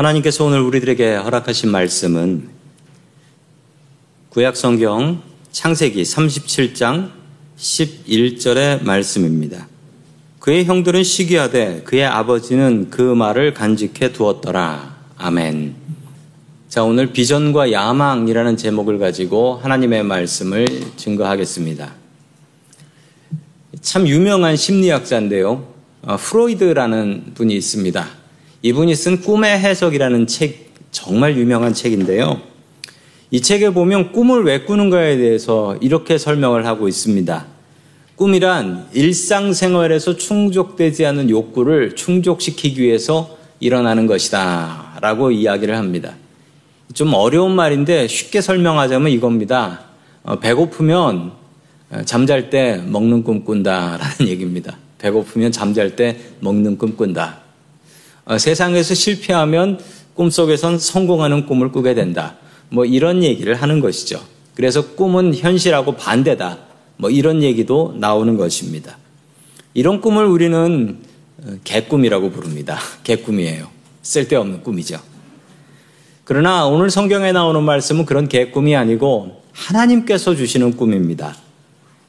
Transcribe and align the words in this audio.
하나님께서 0.00 0.46
오늘 0.46 0.60
우리들에게 0.60 1.16
허락하신 1.16 1.70
말씀은 1.70 2.48
구약 4.30 4.56
성경 4.56 5.20
창세기 5.52 6.02
37장 6.02 7.10
11절의 7.58 8.82
말씀입니다. 8.82 9.68
그의 10.38 10.64
형들은 10.64 11.04
시기하되 11.04 11.82
그의 11.82 12.06
아버지는 12.06 12.88
그 12.88 13.02
말을 13.02 13.52
간직해 13.52 14.12
두었더라. 14.14 14.96
아멘. 15.18 15.74
자, 16.70 16.82
오늘 16.82 17.12
비전과 17.12 17.70
야망이라는 17.70 18.56
제목을 18.56 18.98
가지고 18.98 19.56
하나님의 19.62 20.04
말씀을 20.04 20.66
증거하겠습니다. 20.96 21.92
참 23.82 24.08
유명한 24.08 24.56
심리학자인데요. 24.56 25.74
어, 26.02 26.16
프로이드라는 26.16 27.32
분이 27.34 27.54
있습니다. 27.54 28.19
이분이 28.62 28.94
쓴 28.94 29.20
꿈의 29.22 29.58
해석이라는 29.58 30.26
책, 30.26 30.70
정말 30.90 31.36
유명한 31.36 31.72
책인데요. 31.72 32.42
이 33.30 33.40
책에 33.40 33.70
보면 33.70 34.12
꿈을 34.12 34.44
왜 34.44 34.60
꾸는가에 34.60 35.16
대해서 35.16 35.76
이렇게 35.80 36.18
설명을 36.18 36.66
하고 36.66 36.86
있습니다. 36.86 37.46
꿈이란 38.16 38.88
일상생활에서 38.92 40.16
충족되지 40.16 41.06
않는 41.06 41.30
욕구를 41.30 41.96
충족시키기 41.96 42.82
위해서 42.82 43.38
일어나는 43.60 44.06
것이다. 44.06 44.98
라고 45.00 45.30
이야기를 45.30 45.76
합니다. 45.76 46.14
좀 46.92 47.14
어려운 47.14 47.54
말인데 47.54 48.08
쉽게 48.08 48.42
설명하자면 48.42 49.10
이겁니다. 49.10 49.84
어, 50.22 50.38
배고프면 50.38 51.32
어, 51.92 52.02
잠잘 52.04 52.50
때 52.50 52.82
먹는 52.86 53.24
꿈 53.24 53.42
꾼다라는 53.42 54.28
얘기입니다. 54.28 54.76
배고프면 54.98 55.50
잠잘 55.50 55.96
때 55.96 56.18
먹는 56.40 56.76
꿈 56.76 56.94
꾼다. 56.96 57.49
어, 58.24 58.38
세상에서 58.38 58.94
실패하면 58.94 59.80
꿈속에선 60.14 60.78
성공하는 60.78 61.46
꿈을 61.46 61.72
꾸게 61.72 61.94
된다. 61.94 62.36
뭐 62.68 62.84
이런 62.84 63.22
얘기를 63.22 63.54
하는 63.54 63.80
것이죠. 63.80 64.20
그래서 64.54 64.94
꿈은 64.94 65.34
현실하고 65.34 65.96
반대다. 65.96 66.58
뭐 66.96 67.10
이런 67.10 67.42
얘기도 67.42 67.94
나오는 67.98 68.36
것입니다. 68.36 68.98
이런 69.74 70.00
꿈을 70.00 70.26
우리는 70.26 70.98
어, 71.42 71.56
개꿈이라고 71.64 72.30
부릅니다. 72.30 72.78
개꿈이에요. 73.04 73.68
쓸데없는 74.02 74.62
꿈이죠. 74.62 75.00
그러나 76.24 76.66
오늘 76.66 76.90
성경에 76.90 77.32
나오는 77.32 77.62
말씀은 77.62 78.06
그런 78.06 78.28
개꿈이 78.28 78.76
아니고 78.76 79.42
하나님께서 79.52 80.36
주시는 80.36 80.76
꿈입니다. 80.76 81.34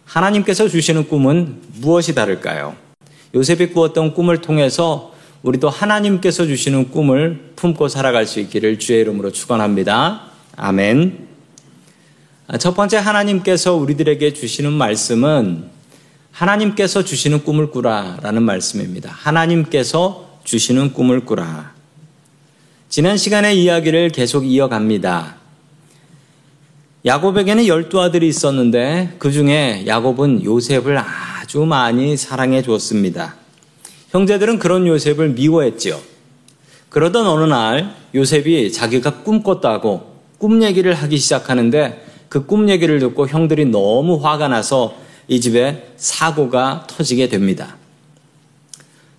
하나님께서 0.06 0.68
주시는 0.68 1.08
꿈은 1.08 1.62
무엇이 1.80 2.14
다를까요? 2.14 2.76
요셉이 3.34 3.68
꾸었던 3.68 4.14
꿈을 4.14 4.42
통해서 4.42 5.14
우리도 5.44 5.70
하나님께서 5.70 6.46
주시는 6.46 6.92
꿈을 6.92 7.54
품고 7.56 7.88
살아갈 7.88 8.28
수 8.28 8.40
있기를 8.40 8.78
주의 8.78 9.02
이름으로 9.02 9.32
축원합니다. 9.32 10.24
아멘. 10.56 11.28
첫 12.60 12.76
번째 12.76 12.98
하나님께서 12.98 13.76
우리들에게 13.76 14.34
주시는 14.34 14.72
말씀은 14.72 15.66
하나님께서 16.32 17.04
주시는 17.04 17.44
꿈을 17.44 17.72
꾸라라는 17.72 18.44
말씀입니다. 18.44 19.10
하나님께서 19.12 20.40
주시는 20.44 20.94
꿈을 20.94 21.26
꾸라. 21.26 21.74
지난 22.90 23.18
시간의 23.18 23.64
이야기를 23.64 24.10
계속 24.10 24.46
이어갑니다. 24.46 25.38
야곱에게는 27.04 27.66
열두 27.66 28.00
아들이 28.00 28.28
있었는데 28.28 29.16
그 29.18 29.32
중에 29.32 29.86
야곱은 29.88 30.44
요셉을 30.44 31.00
아주 31.00 31.62
많이 31.62 32.16
사랑해 32.16 32.62
주었습니다. 32.62 33.41
형제들은 34.12 34.60
그런 34.60 34.88
요셉을 34.88 35.30
미워했지요. 35.30 36.00
그러던 36.90 37.26
어느 37.26 37.46
날 37.46 37.96
요셉이 38.14 38.72
자기가 38.72 39.24
꿈꿨다고 39.24 40.12
꿈 40.38 40.62
얘기를 40.64 40.94
하기 40.94 41.18
시작하는데 41.18 42.06
그 42.28 42.46
꿈 42.46 42.70
얘기를 42.70 43.00
듣고 43.00 43.28
형들이 43.28 43.66
너무 43.66 44.16
화가 44.16 44.48
나서 44.48 44.96
이 45.28 45.40
집에 45.40 45.94
사고가 45.98 46.88
터지게 46.90 47.30
됩니다. 47.30 47.78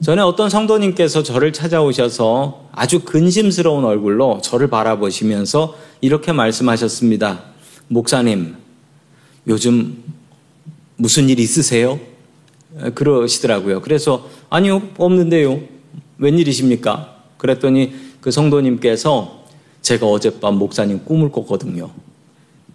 전에 0.02 0.20
어떤 0.20 0.50
성도님께서 0.50 1.22
저를 1.22 1.52
찾아오셔서 1.52 2.68
아주 2.72 3.00
근심스러운 3.00 3.84
얼굴로 3.84 4.40
저를 4.42 4.68
바라보시면서 4.68 5.76
이렇게 6.00 6.32
말씀하셨습니다. 6.32 7.44
목사님, 7.88 8.56
요즘 9.46 10.02
무슨 10.96 11.28
일 11.28 11.38
있으세요? 11.38 12.00
그러시더라고요. 12.94 13.82
그래서 13.82 14.28
아니요, 14.50 14.82
없는데요. 14.96 15.60
웬일이십니까? 16.18 17.16
그랬더니 17.36 17.94
그 18.20 18.30
성도님께서 18.30 19.44
제가 19.82 20.06
어젯밤 20.06 20.56
목사님 20.56 21.04
꿈을 21.04 21.30
꿨거든요. 21.30 21.90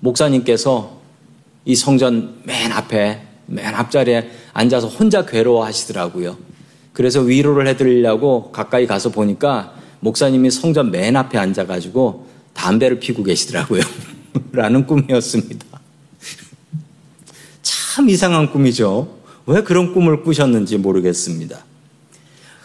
목사님께서 0.02 0.98
이 1.66 1.76
성전 1.76 2.36
맨 2.44 2.72
앞에, 2.72 3.22
맨 3.48 3.74
앞자리에 3.74 4.30
앉아서 4.54 4.88
혼자 4.88 5.26
괴로워하시더라고요. 5.26 6.38
그래서 6.94 7.22
위로를 7.22 7.68
해드리려고 7.68 8.52
가까이 8.52 8.88
가서 8.88 9.10
보니까 9.10 9.74
목사님이 10.00 10.52
성전 10.52 10.92
맨 10.92 11.16
앞에 11.16 11.38
앉아가지고 11.38 12.28
담배를 12.54 13.00
피고 13.00 13.24
계시더라고요. 13.24 13.82
라는 14.52 14.86
꿈이었습니다. 14.86 15.66
참 17.62 18.10
이상한 18.10 18.52
꿈이죠. 18.52 19.17
왜 19.48 19.64
그런 19.64 19.94
꿈을 19.94 20.24
꾸셨는지 20.24 20.78
모르겠습니다. 20.78 21.66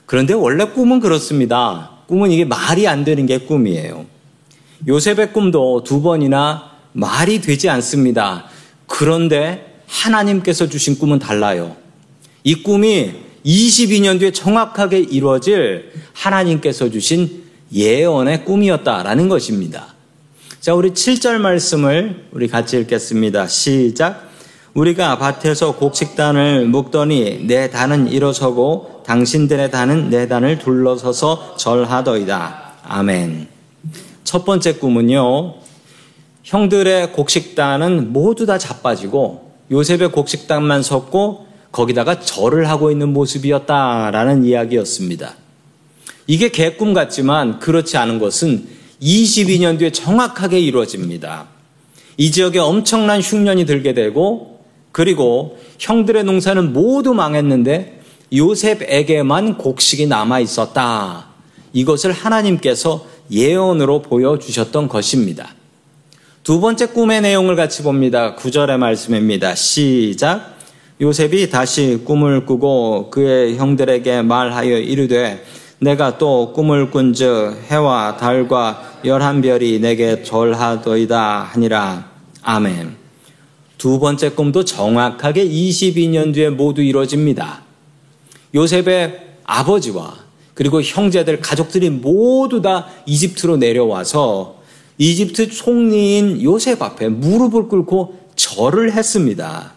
그런데 0.05 0.35
원래 0.35 0.65
꿈은 0.65 1.01
그렇습니다. 1.01 1.91
꿈은 2.07 2.31
이게 2.31 2.45
말이 2.45 2.87
안 2.87 3.05
되는 3.05 3.25
게 3.25 3.39
꿈이에요. 3.39 4.05
요셉의 4.87 5.33
꿈도 5.33 5.85
두 5.85 6.03
번이나 6.03 6.73
말이 6.93 7.41
되지 7.41 7.69
않습니다. 7.71 8.47
그런데 8.87 9.81
하나님께서 9.87 10.69
주신 10.69 10.99
꿈은 10.99 11.21
달라요. 11.21 11.77
이 12.45 12.63
꿈이 12.63 13.13
22년 13.47 14.19
뒤에 14.19 14.33
정확하게 14.33 14.99
이루어질 14.99 15.93
하나님께서 16.13 16.91
주신 16.91 17.45
예언의 17.73 18.45
꿈이었다라는 18.45 19.29
것입니다. 19.29 19.95
자, 20.61 20.75
우리 20.75 20.91
7절 20.91 21.39
말씀을 21.39 22.27
우리 22.33 22.49
같이 22.49 22.77
읽겠습니다. 22.79 23.47
시작. 23.47 24.32
우리가 24.75 25.19
밭에서 25.19 25.77
곡식단을 25.77 26.67
묶더니 26.67 27.45
내 27.47 27.69
단은 27.69 28.09
일어서고 28.09 29.03
당신들의 29.05 29.71
단은 29.71 30.09
내 30.09 30.29
단을 30.29 30.59
둘러서서 30.59 31.57
절하더이다. 31.57 32.73
아멘. 32.85 33.49
첫 34.25 34.45
번째 34.45 34.75
꿈은요. 34.75 35.55
형들의 36.45 37.13
곡식단은 37.13 38.13
모두 38.13 38.47
다 38.47 38.57
자빠지고 38.57 39.53
요셉의 39.71 40.11
곡식단만 40.13 40.83
섰고 40.83 41.47
거기다가 41.71 42.21
절을 42.21 42.69
하고 42.69 42.91
있는 42.91 43.13
모습이었다라는 43.13 44.45
이야기였습니다. 44.45 45.35
이게 46.27 46.51
개꿈 46.51 46.95
같지만 46.95 47.59
그렇지 47.59 47.97
않은 47.99 48.19
것은 48.19 48.67
22년 49.03 49.79
뒤에 49.79 49.93
정확하게 49.93 50.61
이루어집니다. 50.61 51.47
이 52.17 52.31
지역에 52.31 52.59
엄청난 52.59 53.21
흉년이 53.21 53.67
들게 53.67 53.95
되고 53.95 54.52
그리고 54.93 55.59
형들의 55.79 56.25
농사는 56.25 56.73
모두 56.73 57.15
망했는데 57.15 58.01
요셉에게만 58.35 59.59
곡식이 59.59 60.07
남아 60.07 60.41
있었다. 60.41 61.27
이것을 61.73 62.13
하나님께서 62.13 63.07
예언으로 63.31 64.03
보여주셨던 64.03 64.89
것입니다. 64.89 65.49
두 66.43 66.61
번째 66.61 66.87
꿈의 66.87 67.23
내용을 67.23 67.57
같이 67.57 67.83
봅니다. 67.83 68.35
구절의 68.35 68.79
말씀입니다. 68.79 69.55
시작. 69.55 70.57
요셉이 71.01 71.51
다시 71.51 72.01
꿈을 72.05 72.47
꾸고 72.47 73.11
그의 73.11 73.57
형들에게 73.57 74.23
말하여 74.23 74.79
이르되 74.79 75.45
내가 75.79 76.19
또 76.19 76.53
꿈을 76.53 76.91
꾼즉 76.91 77.65
해와 77.69 78.17
달과 78.17 79.01
열한 79.05 79.43
별이 79.43 79.81
내게 79.81 80.23
절하더이다 80.23 81.49
하니라. 81.53 82.11
아멘. 82.43 83.02
두 83.83 83.99
번째 83.99 84.31
꿈도 84.31 84.65
정확하게 84.65 85.45
22년 85.45 86.33
뒤에 86.33 86.51
모두 86.51 86.83
이루어집니다. 86.83 87.63
요셉의 88.55 89.21
아버지와 89.43 90.19
그리고 90.55 90.81
형제들 90.81 91.41
가족들이 91.41 91.91
모두 91.91 92.63
다 92.63 92.87
이집트로 93.07 93.57
내려와서 93.57 94.63
이집트 94.99 95.51
총리인 95.51 96.45
요셉 96.45 96.81
앞에 96.81 97.09
무릎을 97.09 97.67
꿇고 97.67 98.29
절을 98.37 98.93
했습니다. 98.93 99.73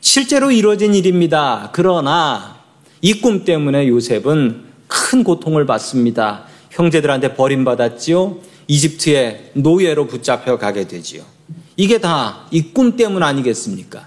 실제로 0.00 0.52
이루어진 0.52 0.94
일입니다. 0.94 1.70
그러나 1.72 2.60
이 3.02 3.20
꿈 3.20 3.44
때문에 3.44 3.88
요셉은 3.88 4.62
큰 4.86 5.24
고통을 5.24 5.66
받습니다. 5.66 6.44
형제들한테 6.70 7.34
버림받았지요. 7.34 8.38
이집트의 8.68 9.50
노예로 9.54 10.06
붙잡혀 10.06 10.56
가게 10.56 10.86
되지요. 10.86 11.39
이게 11.80 11.96
다 11.98 12.46
이 12.52 12.74
꿈 12.74 12.94
때문 12.96 13.22
아니겠습니까? 13.22 14.06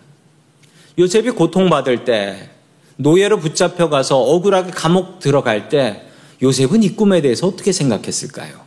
요셉이 1.00 1.32
고통받을 1.32 2.06
때, 2.06 2.50
노예로 2.98 3.39
붙잡혀 3.39 3.89
가서 3.89 4.20
억울하게 4.20 4.70
감옥 4.70 5.20
들어갈 5.20 5.70
때, 5.70 6.03
요셉은 6.44 6.84
이 6.84 6.89
꿈에 6.96 7.22
대해서 7.22 7.48
어떻게 7.48 7.72
생각했을까요? 7.72 8.62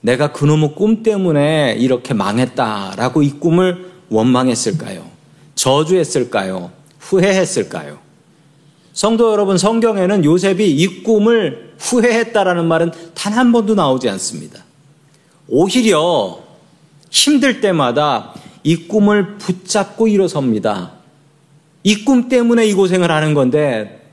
내가 0.00 0.32
그놈의 0.32 0.74
꿈 0.74 1.04
때문에 1.04 1.76
이렇게 1.78 2.12
망했다라고 2.12 3.22
이 3.22 3.30
꿈을 3.38 3.92
원망했을까요? 4.08 5.08
저주했을까요? 5.54 6.72
후회했을까요? 6.98 7.98
성도 8.92 9.30
여러분, 9.30 9.58
성경에는 9.58 10.24
요셉이 10.24 10.68
이 10.72 11.04
꿈을 11.04 11.74
후회했다라는 11.78 12.66
말은 12.66 12.90
단 13.14 13.32
한 13.32 13.52
번도 13.52 13.76
나오지 13.76 14.08
않습니다. 14.08 14.64
오히려 15.46 16.49
힘들 17.10 17.60
때마다 17.60 18.32
이 18.62 18.76
꿈을 18.88 19.38
붙잡고 19.38 20.08
일어섭니다. 20.08 20.92
이 21.82 22.04
꿈 22.04 22.28
때문에 22.28 22.66
이 22.66 22.74
고생을 22.74 23.10
하는 23.10 23.34
건데 23.34 24.06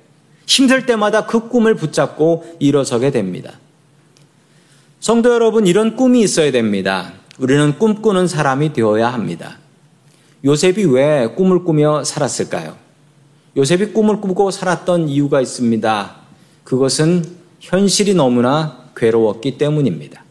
힘들 0.45 0.85
때마다 0.85 1.25
그 1.25 1.49
꿈을 1.49 1.75
붙잡고 1.75 2.55
일어서게 2.59 3.11
됩니다. 3.11 3.53
성도 4.99 5.33
여러분, 5.33 5.67
이런 5.67 5.95
꿈이 5.95 6.21
있어야 6.21 6.51
됩니다. 6.51 7.13
우리는 7.37 7.77
꿈꾸는 7.77 8.27
사람이 8.27 8.73
되어야 8.73 9.11
합니다. 9.13 9.57
요셉이 10.45 10.85
왜 10.85 11.27
꿈을 11.35 11.63
꾸며 11.63 12.03
살았을까요? 12.03 12.75
요셉이 13.57 13.87
꿈을 13.87 14.21
꾸고 14.21 14.49
살았던 14.51 15.09
이유가 15.09 15.41
있습니다. 15.41 16.15
그것은 16.63 17.25
현실이 17.59 18.13
너무나 18.13 18.85
괴로웠기 18.95 19.57
때문입니다. 19.57 20.23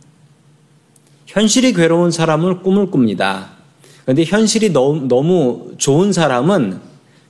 현실이 1.37 1.75
괴로운 1.75 2.11
사람은 2.11 2.63
꿈을 2.63 2.91
꿉니다. 2.91 3.51
그런데 4.05 4.25
현실이 4.25 4.71
너무, 4.71 5.07
너무 5.07 5.75
좋은 5.77 6.11
사람은 6.11 6.81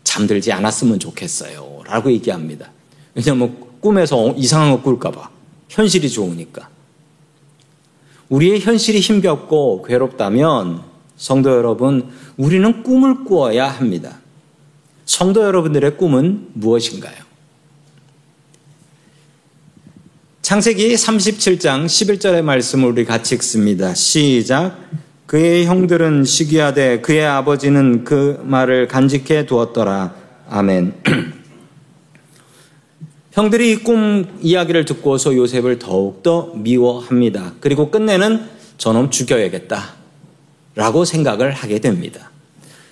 잠들지 0.04 0.52
않았으면 0.52 1.00
좋겠어요. 1.00 1.80
라고 1.84 2.12
얘기합니다. 2.12 2.70
왜냐하면 3.14 3.56
꿈에서 3.80 4.32
이상한 4.36 4.70
거 4.70 4.80
꿀까봐. 4.82 5.28
현실이 5.68 6.08
좋으니까. 6.08 6.68
우리의 8.28 8.60
현실이 8.60 9.00
힘겹고 9.00 9.82
괴롭다면 9.82 10.82
성도 11.16 11.50
여러분, 11.50 12.08
우리는 12.36 12.84
꿈을 12.84 13.25
꾸어야 13.25 13.66
합니다. 13.66 14.18
성도 15.04 15.42
여러분들의 15.42 15.96
꿈은 15.96 16.50
무엇인가요? 16.52 17.25
창세기 20.46 20.94
37장 20.94 21.86
11절의 21.86 22.40
말씀을 22.42 22.90
우리 22.90 23.04
같이 23.04 23.34
읽습니다. 23.34 23.94
시작. 23.94 24.78
그의 25.26 25.66
형들은 25.66 26.22
시기하되 26.22 27.00
그의 27.00 27.26
아버지는 27.26 28.04
그 28.04 28.40
말을 28.44 28.86
간직해 28.86 29.46
두었더라. 29.46 30.14
아멘. 30.48 30.94
형들이 33.34 33.72
이 33.72 33.82
꿈 33.82 34.38
이야기를 34.40 34.84
듣고서 34.84 35.34
요셉을 35.34 35.80
더욱더 35.80 36.52
미워합니다. 36.54 37.54
그리고 37.58 37.90
끝내는 37.90 38.48
저놈 38.78 39.10
죽여야겠다. 39.10 39.94
라고 40.76 41.04
생각을 41.04 41.50
하게 41.50 41.80
됩니다. 41.80 42.30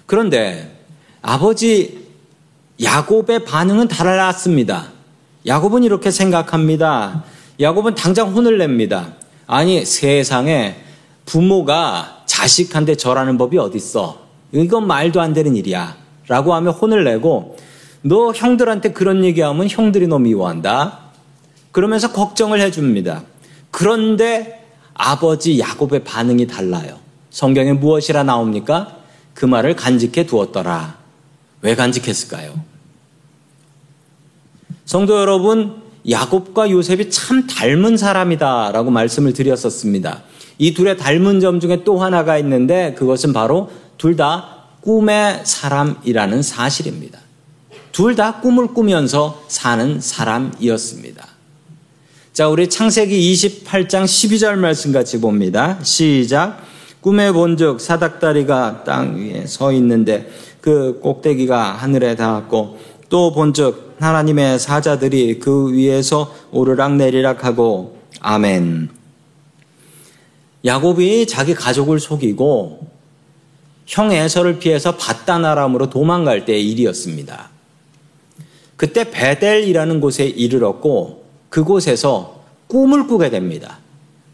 그런데 0.07 0.77
아버지 1.23 2.05
야곱의 2.83 3.45
반응은 3.45 3.87
달랐습니다. 3.87 4.91
야곱은 5.47 5.85
이렇게 5.85 6.11
생각합니다. 6.11 7.33
야곱은 7.61 7.95
당장 7.95 8.33
혼을 8.33 8.59
냅니다. 8.59 9.15
아니 9.47 9.85
세상에 9.85 10.77
부모가 11.27 12.23
자식한테 12.27 12.97
절하는 12.97 13.39
법이 13.39 13.59
어딨어? 13.59 14.19
이건 14.53 14.87
말도 14.87 15.21
안 15.21 15.33
되는 15.33 15.57
일이야. 15.57 15.97
라고 16.27 16.55
하며 16.55 16.71
혼을 16.71 17.05
내고 17.05 17.57
너 18.03 18.33
형들한테 18.33 18.93
그런 18.93 19.25
얘기하면 19.25 19.69
형들이 19.69 20.07
너 20.07 20.19
미워한다. 20.19 20.99
그러면서 21.71 22.13
걱정을 22.13 22.61
해줍니다. 22.61 23.23
그런데 23.71 24.65
아버지 24.95 25.59
야곱의 25.59 26.05
반응이 26.05 26.47
달라요. 26.47 26.99
성경에 27.31 27.73
무엇이라 27.73 28.23
나옵니까? 28.23 28.97
그 29.35 29.45
말을 29.45 29.75
간직해 29.75 30.27
두었더라. 30.27 30.97
왜 31.63 31.75
간직했을까요? 31.75 32.55
성도 34.85 35.19
여러분, 35.19 35.83
야곱과 36.09 36.71
요셉이 36.71 37.11
참 37.11 37.47
닮은 37.47 37.97
사람이다라고 37.97 38.91
말씀을 38.91 39.33
드렸었습니다. 39.33 40.23
이 40.59 40.75
둘의 40.75 40.97
닮은 40.99 41.41
점 41.41 41.61
중에 41.61 41.83
또 41.85 41.99
하나가 41.99 42.39
있는데 42.39 42.95
그것은 42.95 43.33
바로 43.33 43.71
둘 43.99 44.17
다 44.17 44.51
꿈의 44.83 45.41
사람이라는 45.45 46.43
사실입니다. 46.43 47.19
둘 47.93 48.17
다 48.17 48.41
꿈을 48.41 48.69
꾸면서 48.69 49.43
사는 49.49 50.01
사람이었습니다. 50.01 51.27
자, 52.33 52.49
우리 52.49 52.69
창세기 52.69 53.33
28장 53.33 54.05
12절 54.05 54.57
말씀 54.57 54.93
같이 54.93 55.21
봅니다. 55.21 55.79
시작. 55.83 56.59
꿈에 57.01 57.31
본즉 57.33 57.81
사닥다리가 57.81 58.83
땅 58.85 59.17
위에 59.17 59.47
서 59.47 59.73
있는데 59.73 60.29
그 60.61 60.99
꼭대기가 61.01 61.75
하늘에 61.75 62.17
닿았고 62.17 62.79
또 63.09 63.33
본즉 63.33 63.84
하나님의 63.99 64.59
사자들이 64.59 65.39
그 65.39 65.73
위에서 65.73 66.35
오르락 66.51 66.97
내리락 66.97 67.45
하고 67.45 67.99
아멘. 68.21 68.91
야곱이 70.65 71.27
자기 71.27 71.55
가족을 71.55 72.01
속이고 72.01 72.89
형 73.87 74.13
에서를 74.13 74.59
피해서 74.59 74.97
바다나람으로 74.97 75.91
도망갈 75.91 76.45
때의 76.45 76.71
일이었습니다. 76.71 77.51
그때 78.77 79.11
베델이라는 79.11 80.01
곳에 80.01 80.27
이르렀고 80.27 81.25
그곳에서 81.51 82.43
꿈을 82.67 83.07
꾸게 83.07 83.31
됩니다. 83.31 83.79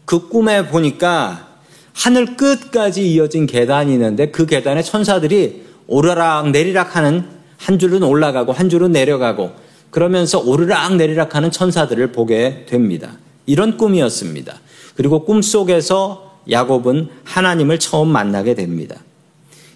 그 0.05 0.29
꿈에 0.29 0.67
보니까 0.67 1.47
하늘 1.93 2.37
끝까지 2.37 3.11
이어진 3.11 3.45
계단이 3.45 3.93
있는데 3.93 4.31
그 4.31 4.45
계단에 4.45 4.81
천사들이 4.81 5.65
오르락 5.87 6.49
내리락 6.51 6.95
하는 6.95 7.40
한 7.61 7.77
줄은 7.77 8.01
올라가고 8.01 8.53
한 8.53 8.69
줄은 8.69 8.91
내려가고 8.91 9.51
그러면서 9.91 10.39
오르락 10.39 10.95
내리락 10.95 11.35
하는 11.35 11.51
천사들을 11.51 12.11
보게 12.11 12.65
됩니다. 12.67 13.17
이런 13.45 13.77
꿈이었습니다. 13.77 14.59
그리고 14.95 15.25
꿈 15.25 15.43
속에서 15.43 16.39
야곱은 16.49 17.09
하나님을 17.23 17.77
처음 17.77 18.07
만나게 18.07 18.55
됩니다. 18.55 18.95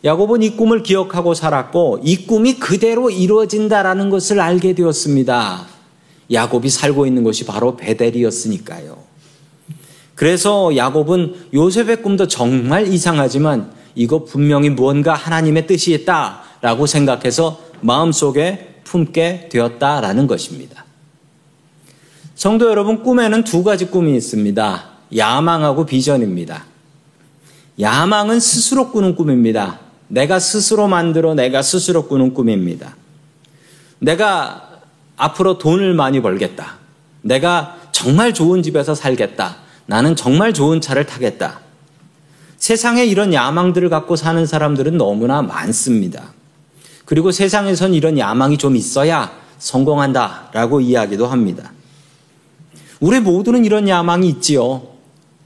야곱은 0.03 0.41
이 0.41 0.55
꿈을 0.55 0.81
기억하고 0.81 1.35
살았고 1.35 2.01
이 2.03 2.25
꿈이 2.25 2.55
그대로 2.55 3.11
이루어진다라는 3.11 4.09
것을 4.09 4.39
알게 4.39 4.73
되었습니다. 4.73 5.67
야곱이 6.31 6.69
살고 6.69 7.05
있는 7.05 7.23
곳이 7.23 7.45
바로 7.45 7.75
베델이었으니까요. 7.75 8.97
그래서 10.15 10.75
야곱은 10.75 11.49
요셉의 11.53 12.01
꿈도 12.01 12.27
정말 12.27 12.87
이상하지만 12.87 13.71
이거 13.93 14.23
분명히 14.23 14.69
무언가 14.69 15.13
하나님의 15.13 15.67
뜻이 15.67 15.93
있다 15.93 16.41
라고 16.61 16.85
생각해서 16.85 17.59
마음속에 17.81 18.81
품게 18.83 19.49
되었다라는 19.51 20.27
것입니다. 20.27 20.85
성도 22.35 22.69
여러분, 22.69 23.03
꿈에는 23.03 23.43
두 23.43 23.63
가지 23.63 23.87
꿈이 23.87 24.15
있습니다. 24.15 24.85
야망하고 25.15 25.85
비전입니다. 25.85 26.65
야망은 27.79 28.39
스스로 28.39 28.91
꾸는 28.91 29.15
꿈입니다. 29.15 29.79
내가 30.07 30.39
스스로 30.39 30.87
만들어 30.87 31.33
내가 31.33 31.61
스스로 31.61 32.07
꾸는 32.07 32.33
꿈입니다. 32.33 32.95
내가 33.99 34.81
앞으로 35.17 35.57
돈을 35.57 35.93
많이 35.93 36.21
벌겠다. 36.21 36.77
내가 37.21 37.77
정말 37.91 38.33
좋은 38.33 38.61
집에서 38.61 38.93
살겠다. 38.93 39.57
나는 39.87 40.15
정말 40.15 40.53
좋은 40.53 40.81
차를 40.81 41.05
타겠다. 41.05 41.59
세상에 42.57 43.05
이런 43.05 43.33
야망들을 43.33 43.89
갖고 43.89 44.15
사는 44.15 44.45
사람들은 44.45 44.97
너무나 44.97 45.41
많습니다. 45.41 46.34
그리고 47.05 47.31
세상에선 47.31 47.93
이런 47.93 48.17
야망이 48.17 48.57
좀 48.57 48.75
있어야 48.75 49.31
성공한다 49.59 50.49
라고 50.53 50.81
이야기도 50.81 51.27
합니다. 51.27 51.71
우리 52.99 53.19
모두는 53.19 53.65
이런 53.65 53.87
야망이 53.87 54.27
있지요. 54.29 54.87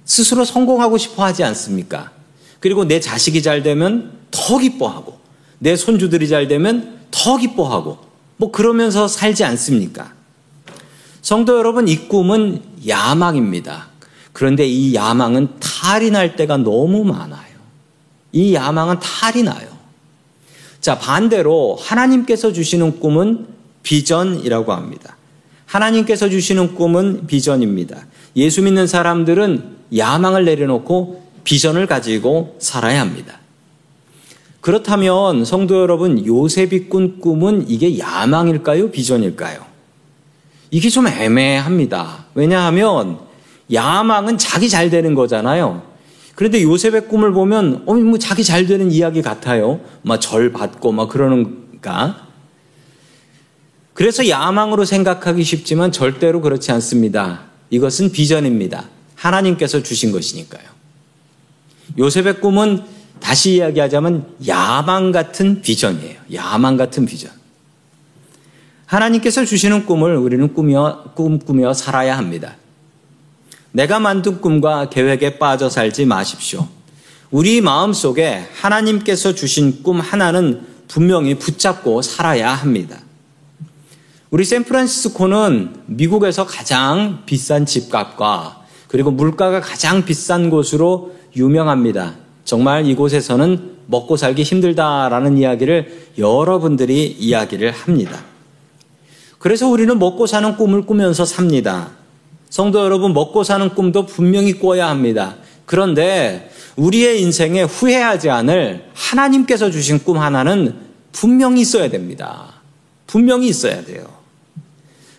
스스로 0.06 0.46
성공하고 0.46 0.98
싶어 0.98 1.24
하지 1.24 1.44
않습니까? 1.44 2.12
그리고 2.60 2.86
내 2.86 3.00
자식이 3.00 3.42
잘 3.42 3.63
되면 3.63 4.13
더 4.32 4.58
기뻐하고, 4.58 5.20
내 5.60 5.75
손주들이 5.75 6.28
잘 6.28 6.48
되면 6.48 7.00
더 7.12 7.38
기뻐하고, 7.38 8.00
뭐 8.38 8.51
그러면서 8.51 9.08
살지 9.08 9.44
않습니까? 9.44 10.13
성도 11.22 11.58
여러분, 11.58 11.88
이 11.88 12.08
꿈은 12.08 12.62
야망입니다. 12.88 13.88
그런데 14.34 14.66
이 14.66 14.96
야망은 14.96 15.60
탈이 15.60 16.12
날 16.12 16.36
때가 16.36 16.58
너무 16.58 17.04
많아요. 17.04 17.60
이 18.32 18.54
야망은 18.54 19.00
탈이 19.00 19.44
나요. 19.44 19.79
자, 20.82 20.98
반대로 20.98 21.78
하나님께서 21.80 22.54
주시는 22.54 23.00
꿈은 23.00 23.48
비전이라고 23.84 24.74
합니다. 24.74 25.18
하나님께서 25.66 26.30
주시는 26.30 26.76
꿈은 26.76 27.28
비전입니다. 27.28 28.06
예수 28.36 28.62
믿는 28.62 28.88
사람들은 28.88 29.78
야망을 29.96 30.46
내려놓고 30.46 31.24
비전을 31.44 31.88
가지고 31.88 32.56
살아야 32.60 33.02
합니다. 33.02 33.40
그렇다면 34.62 35.46
성도 35.46 35.80
여러분, 35.80 36.26
요셉이 36.26 36.90
꾼 36.90 37.20
꿈은 37.20 37.70
이게 37.70 37.98
야망일까요? 37.98 38.92
비전일까요? 38.92 39.66
이게 40.72 40.90
좀 40.90 41.08
애매합니다. 41.08 42.26
왜냐하면 42.36 43.20
야망은 43.72 44.38
자기 44.38 44.70
잘 44.70 44.90
되는 44.90 45.16
거잖아요. 45.16 45.88
그런데 46.39 46.63
요셉의 46.63 47.10
꿈을 47.10 47.34
보면 47.34 47.84
어, 47.86 47.96
뭐 47.96 48.17
자기 48.17 48.46
잘 48.46 48.65
되는 48.65 48.89
이야기 48.93 49.22
같아요. 49.22 49.81
막 50.03 50.22
절 50.22 50.53
받고 50.53 50.93
막 50.93 51.10
그러는가. 51.10 52.27
그래서 53.93 54.29
야망으로 54.29 54.86
생각하기 54.86 55.43
쉽지만 55.43 55.91
절대로 55.91 56.39
그렇지 56.39 56.72
않습니다. 56.72 57.41
이것은 57.72 58.13
비전입니다. 58.13 58.86
하나님께서 59.15 59.84
주신 59.84 60.13
것이니까요. 60.13 60.63
요셉의 61.98 62.39
꿈은 62.39 62.84
다시 63.19 63.55
이야기하자면 63.55 64.38
야망 64.48 65.12
같은 65.12 65.62
비전이에요. 65.62 66.22
야망 66.34 66.77
같은 66.77 67.05
비전. 67.05 67.31
하나님께서 68.86 69.43
주시는 69.43 69.86
꿈을 69.86 70.15
우리는 70.15 70.53
꾸며, 70.53 71.03
꿈꾸며 71.15 71.74
살아야 71.74 72.17
합니다. 72.17 72.55
내가 73.72 74.00
만든 74.00 74.42
꿈과 74.42 74.90
계획에 74.90 75.38
빠져 75.38 75.70
살지 75.70 76.06
마십시오. 76.06 76.68
우리 77.32 77.62
마음 77.62 77.94
속에 77.94 78.48
하나님께서 78.56 79.36
주신 79.36 79.84
꿈 79.84 80.00
하나는 80.00 80.66
분명히 80.88 81.36
붙잡고 81.36 82.02
살아야 82.02 82.52
합니다. 82.54 82.98
우리 84.32 84.44
샌프란시스코는 84.44 85.84
미국에서 85.86 86.46
가장 86.46 87.24
비싼 87.26 87.66
집값과 87.66 88.64
그리고 88.88 89.12
물가가 89.12 89.62
가장 89.62 90.06
비싼 90.06 90.50
곳으로 90.50 91.16
유명합니다. 91.36 92.16
정말 92.44 92.88
이곳에서는 92.88 93.78
먹고 93.86 94.18
살기 94.18 94.42
힘들다라는 94.42 95.38
이야기를 95.38 96.10
여러분들이 96.18 97.06
이야기를 97.06 97.72
합니다. 97.72 98.24
그래서 99.38 99.68
우리는 99.68 99.98
먹고 99.98 100.26
사는 100.26 100.58
꿈을 100.58 100.84
꾸면서 100.84 101.26
삽니다. 101.26 101.99
성도 102.50 102.84
여러분, 102.84 103.13
먹고 103.13 103.44
사는 103.44 103.70
꿈도 103.70 104.06
분명히 104.06 104.58
꿔야 104.60 104.89
합니다. 104.89 105.36
그런데 105.65 106.51
우리의 106.75 107.22
인생에 107.22 107.63
후회하지 107.63 108.29
않을 108.29 108.89
하나님께서 108.94 109.70
주신 109.70 110.00
꿈 110.00 110.18
하나는 110.18 110.75
분명히 111.12 111.62
있어야 111.62 111.89
됩니다. 111.89 112.53
분명히 113.06 113.48
있어야 113.50 113.84
돼요. 113.84 114.08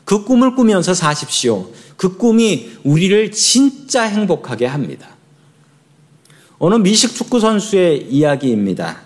그 0.05 0.25
꿈을 0.25 0.57
꾸면서 0.57 0.95
사십시오. 0.95 1.69
그 1.97 2.17
꿈이 2.17 2.71
우리를 2.83 3.31
진짜 3.31 4.03
행복하게 4.03 4.67
합니다. 4.67 5.09
어느 6.59 6.75
미식 6.77 7.15
축구 7.15 7.41
선수의 7.41 8.09
이야기입니다. 8.11 9.03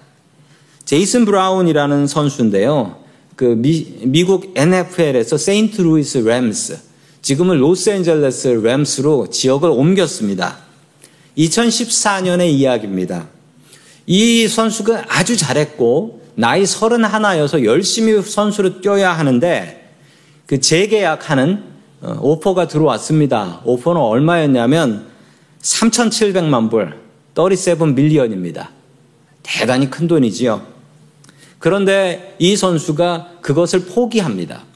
제이슨 0.84 1.24
브라운이라는 1.24 2.06
선수인데요. 2.06 3.02
그 3.36 3.44
미, 3.44 4.24
국 4.24 4.52
NFL에서 4.54 5.36
세인트 5.36 5.80
루이스 5.82 6.18
램스, 6.18 6.78
지금은 7.24 7.56
로스앤젤레스 7.56 8.48
램스로 8.48 9.30
지역을 9.30 9.70
옮겼습니다. 9.70 10.58
2014년의 11.38 12.50
이야기입니다. 12.50 13.28
이 14.06 14.46
선수가 14.46 15.06
아주 15.08 15.34
잘했고 15.34 16.20
나이 16.34 16.64
31여서 16.64 17.64
열심히 17.64 18.20
선수로 18.20 18.82
뛰어야 18.82 19.14
하는데 19.14 19.90
그 20.44 20.60
재계약하는 20.60 21.64
어, 22.02 22.18
오퍼가 22.20 22.68
들어왔습니다. 22.68 23.62
오퍼는 23.64 23.98
얼마였냐면 23.98 25.06
3,700만 25.62 26.70
불, 26.70 27.00
37 27.34 27.94
million입니다. 27.94 28.70
대단히 29.42 29.88
큰 29.88 30.06
돈이지요. 30.06 30.60
그런데 31.58 32.36
이 32.38 32.54
선수가 32.54 33.38
그것을 33.40 33.86
포기합니다. 33.86 34.73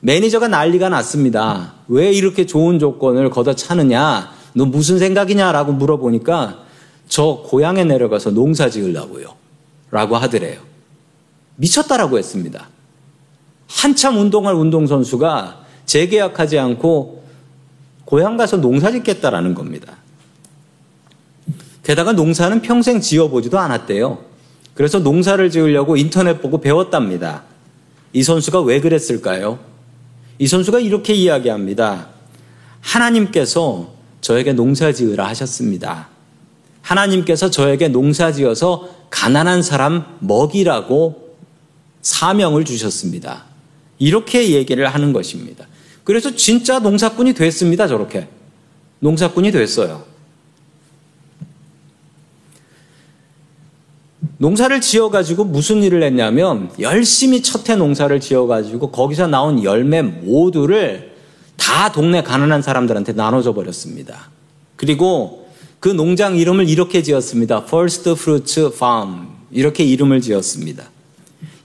매니저가 0.00 0.48
난리가 0.48 0.88
났습니다. 0.88 1.74
왜 1.88 2.10
이렇게 2.10 2.46
좋은 2.46 2.78
조건을 2.78 3.30
걷어차느냐? 3.30 4.32
너 4.54 4.64
무슨 4.64 4.98
생각이냐라고 4.98 5.72
물어보니까 5.72 6.64
저 7.08 7.42
고향에 7.44 7.84
내려가서 7.84 8.30
농사 8.30 8.70
지으려고요. 8.70 9.34
라고 9.90 10.16
하더래요. 10.16 10.60
미쳤다라고 11.56 12.18
했습니다. 12.18 12.68
한참 13.68 14.18
운동할 14.18 14.54
운동선수가 14.54 15.60
재계약하지 15.86 16.58
않고 16.58 17.24
고향 18.04 18.36
가서 18.36 18.56
농사 18.56 18.90
짓겠다라는 18.90 19.54
겁니다. 19.54 19.96
게다가 21.82 22.12
농사는 22.12 22.62
평생 22.62 23.00
지어보지도 23.00 23.58
않았대요. 23.58 24.18
그래서 24.74 24.98
농사를 24.98 25.50
지으려고 25.50 25.96
인터넷 25.96 26.40
보고 26.40 26.60
배웠답니다. 26.60 27.42
이 28.12 28.22
선수가 28.22 28.62
왜 28.62 28.80
그랬을까요? 28.80 29.69
이 30.40 30.46
선수가 30.46 30.80
이렇게 30.80 31.12
이야기합니다. 31.12 32.08
하나님께서 32.80 33.92
저에게 34.22 34.54
농사 34.54 34.90
지으라 34.90 35.28
하셨습니다. 35.28 36.08
하나님께서 36.80 37.50
저에게 37.50 37.88
농사 37.88 38.32
지어서 38.32 38.88
가난한 39.10 39.62
사람 39.62 40.16
먹이라고 40.20 41.36
사명을 42.00 42.64
주셨습니다. 42.64 43.44
이렇게 43.98 44.52
얘기를 44.52 44.88
하는 44.88 45.12
것입니다. 45.12 45.66
그래서 46.04 46.34
진짜 46.34 46.78
농사꾼이 46.78 47.34
됐습니다, 47.34 47.86
저렇게. 47.86 48.26
농사꾼이 49.00 49.52
됐어요. 49.52 50.04
농사를 54.40 54.80
지어가지고 54.80 55.44
무슨 55.44 55.82
일을 55.82 56.02
했냐면 56.02 56.70
열심히 56.80 57.42
첫 57.42 57.68
해 57.68 57.76
농사를 57.76 58.18
지어가지고 58.20 58.90
거기서 58.90 59.26
나온 59.26 59.62
열매 59.62 60.00
모두를 60.00 61.12
다 61.58 61.92
동네 61.92 62.22
가난한 62.22 62.62
사람들한테 62.62 63.12
나눠줘 63.12 63.52
버렸습니다. 63.52 64.30
그리고 64.76 65.46
그 65.78 65.90
농장 65.90 66.38
이름을 66.38 66.70
이렇게 66.70 67.02
지었습니다. 67.02 67.64
First 67.66 68.10
Fruits 68.12 68.70
Farm. 68.74 69.26
이렇게 69.50 69.84
이름을 69.84 70.22
지었습니다. 70.22 70.84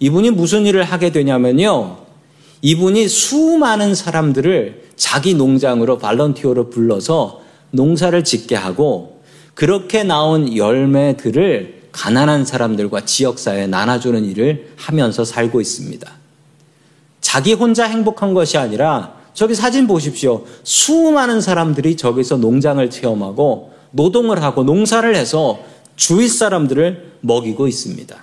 이분이 0.01 0.31
무슨 0.31 0.65
일을 0.65 0.83
하게 0.83 1.13
되냐면요. 1.13 1.99
이분이 2.61 3.07
수많은 3.07 3.95
사람들을 3.95 4.83
자기 4.97 5.33
농장으로 5.33 5.97
발런티어로 5.97 6.71
불러서 6.71 7.39
농사를 7.71 8.21
짓게 8.25 8.55
하고 8.55 9.21
그렇게 9.53 10.03
나온 10.03 10.57
열매들을 10.57 11.74
가난한 11.95 12.43
사람들과 12.43 13.05
지역사회에 13.05 13.67
나눠주는 13.67 14.25
일을 14.25 14.73
하면서 14.75 15.23
살고 15.23 15.61
있습니다. 15.61 16.11
자기 17.21 17.53
혼자 17.53 17.85
행복한 17.85 18.33
것이 18.33 18.57
아니라 18.57 19.13
저기 19.33 19.55
사진 19.55 19.87
보십시오. 19.87 20.45
수많은 20.63 21.39
사람들이 21.39 21.95
저기서 21.95 22.37
농장을 22.37 22.89
체험하고 22.89 23.73
노동을 23.91 24.43
하고 24.43 24.63
농사를 24.63 25.15
해서 25.15 25.59
주위 25.95 26.27
사람들을 26.27 27.13
먹이고 27.21 27.65
있습니다. 27.65 28.15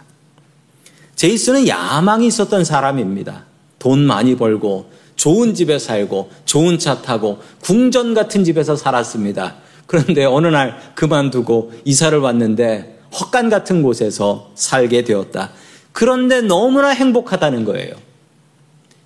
제이슨은 1.17 1.67
야망이 1.67 2.27
있었던 2.27 2.65
사람입니다. 2.65 3.47
돈 3.79 4.01
많이 4.01 4.37
벌고 4.37 4.91
좋은 5.17 5.55
집에 5.55 5.79
살고 5.79 6.31
좋은 6.45 6.79
차 6.79 7.01
타고 7.01 7.39
궁전 7.63 8.13
같은 8.13 8.45
집에서 8.45 8.77
살았습니다. 8.77 9.57
그런데 9.87 10.27
어느 10.27 10.49
날 10.49 10.79
그만두고 10.95 11.73
이사를 11.87 12.19
왔는데 12.19 13.02
헛간 13.13 13.51
같은 13.51 13.83
곳에서 13.83 14.53
살게 14.55 15.05
되었다. 15.05 15.51
그런데 15.93 16.41
너무나 16.41 16.89
행복하다는 16.89 17.65
거예요. 17.65 17.95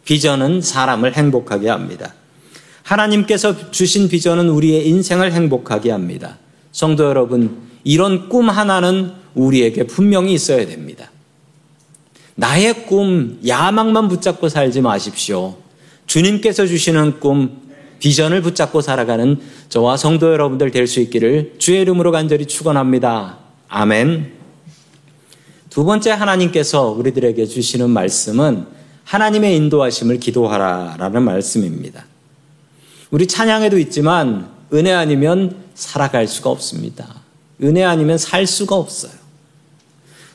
비전은 0.05 0.61
사람을 0.61 1.15
행복하게 1.15 1.69
합니다. 1.69 2.15
하나님께서 2.83 3.73
주신 3.73 4.09
비전은 4.09 4.49
우리의 4.49 4.89
인생을 4.89 5.33
행복하게 5.33 5.91
합니다. 5.91 6.39
성도 6.71 7.05
여러분, 7.05 7.57
이런 7.83 8.29
꿈 8.29 8.49
하나는 8.49 9.13
우리에게 9.35 9.85
분명히 9.85 10.33
있어야 10.35 10.67
됩니다. 10.67 11.11
나의 12.37 12.87
꿈, 12.87 13.41
야망만 13.47 14.09
붙잡고 14.09 14.49
살지 14.49 14.83
마십시오. 14.83 15.57
주님께서 16.07 16.67
주시는 16.67 17.19
꿈, 17.19 17.63
비전을 17.99 18.43
붙잡고 18.43 18.81
살아가는 18.83 19.41
저와 19.69 19.97
성도 19.97 20.33
여러분들 20.33 20.71
될 20.71 20.87
수 20.87 21.01
있기를 21.01 21.55
주의 21.59 21.81
이름으로 21.81 22.13
간절히 22.13 22.47
축원합니다. 22.47 23.46
아멘. 23.69 24.33
두 25.71 25.85
번째 25.85 26.11
하나님께서 26.11 26.91
우리들에게 26.91 27.45
주시는 27.47 27.91
말씀은 27.91 28.67
하나님의 29.05 29.57
인도하심을 29.57 30.19
기도하라 30.19 30.97
라는 30.99 31.23
말씀입니다. 31.23 32.07
우리 33.11 33.27
찬양에도 33.27 33.79
있지만 33.79 34.49
은혜 34.73 34.93
아니면 34.93 35.57
살아갈 35.75 36.27
수가 36.27 36.51
없습니다. 36.51 37.23
은혜 37.63 37.85
아니면 37.85 38.19
살 38.19 38.47
수가 38.47 38.77
없어요. 38.77 39.13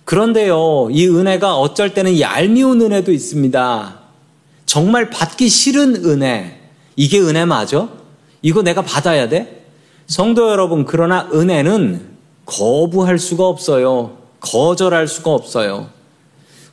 그런데요, 0.05 0.89
이 0.91 1.07
은혜가 1.07 1.57
어쩔 1.57 1.93
때는 1.93 2.19
얄미운 2.19 2.81
은혜도 2.81 3.11
있습니다. 3.11 3.99
정말 4.65 5.09
받기 5.09 5.47
싫은 5.49 6.05
은혜. 6.05 6.59
이게 6.95 7.19
은혜 7.19 7.45
맞아? 7.45 7.89
이거 8.41 8.61
내가 8.61 8.81
받아야 8.81 9.29
돼? 9.29 9.65
성도 10.07 10.49
여러분, 10.49 10.85
그러나 10.85 11.29
은혜는 11.33 12.10
거부할 12.45 13.19
수가 13.19 13.47
없어요. 13.47 14.17
거절할 14.39 15.07
수가 15.07 15.31
없어요. 15.31 15.89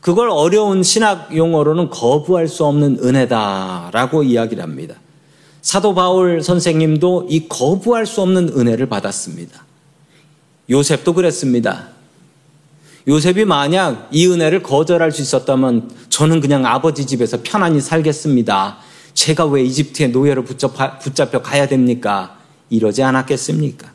그걸 0.00 0.31
어려운 0.31 0.83
신학 0.83 1.37
용어로는 1.37 1.90
거부할 1.90 2.48
수 2.48 2.64
없는 2.64 2.98
은혜다라고 3.02 4.22
이야기를 4.22 4.62
합니다. 4.62 4.94
사도 5.61 5.94
바울 5.94 6.42
선생님도 6.42 7.26
이 7.28 7.48
거부할 7.48 8.07
수 8.07 8.22
없는 8.22 8.50
은혜를 8.57 8.87
받았습니다. 8.87 9.64
요셉도 10.70 11.14
그랬습니다. 11.14 11.88
요셉이 13.07 13.44
만약 13.44 14.09
이 14.12 14.26
은혜를 14.26 14.62
거절할 14.62 15.12
수 15.12 15.22
있었다면 15.22 15.90
저는 16.09 16.40
그냥 16.40 16.64
아버지 16.64 17.07
집에서 17.07 17.38
편안히 17.42 17.81
살겠습니다. 17.81 18.78
제가 19.14 19.46
왜 19.46 19.62
이집트의 19.64 20.11
노예로 20.11 20.44
붙잡혀 20.44 21.42
가야 21.42 21.66
됩니까? 21.66 22.38
이러지 22.70 23.02
않았겠습니까? 23.02 23.90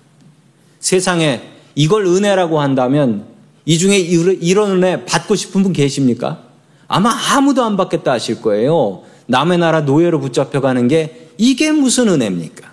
세상에 0.79 1.52
이걸 1.75 2.05
은혜라고 2.05 2.59
한다면 2.59 3.25
이 3.65 3.77
중에 3.77 3.97
이런 3.97 4.71
은혜 4.71 5.05
받고 5.05 5.35
싶은 5.35 5.63
분 5.63 5.73
계십니까? 5.73 6.43
아마 6.87 7.11
아무도 7.31 7.63
안 7.63 7.77
받겠다 7.77 8.11
하실 8.11 8.41
거예요. 8.41 9.03
남의 9.25 9.57
나라 9.57 9.81
노예로 9.81 10.19
붙잡혀 10.19 10.61
가는 10.61 10.87
게 10.87 11.29
이게 11.37 11.71
무슨 11.71 12.09
은혜입니까? 12.09 12.71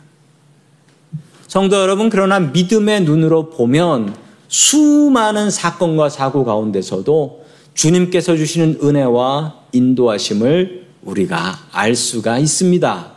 성도 1.47 1.77
여러분, 1.77 2.11
그러나 2.11 2.39
믿음의 2.39 3.03
눈으로 3.03 3.51
보면 3.51 4.15
수많은 4.49 5.51
사건과 5.51 6.09
사고 6.09 6.45
가운데서도 6.45 7.45
주님께서 7.75 8.37
주시는 8.37 8.81
은혜와 8.83 9.55
인도하심을 9.73 10.87
우리가 11.03 11.59
알 11.73 11.97
수가 11.97 12.39
있습니다. 12.39 13.13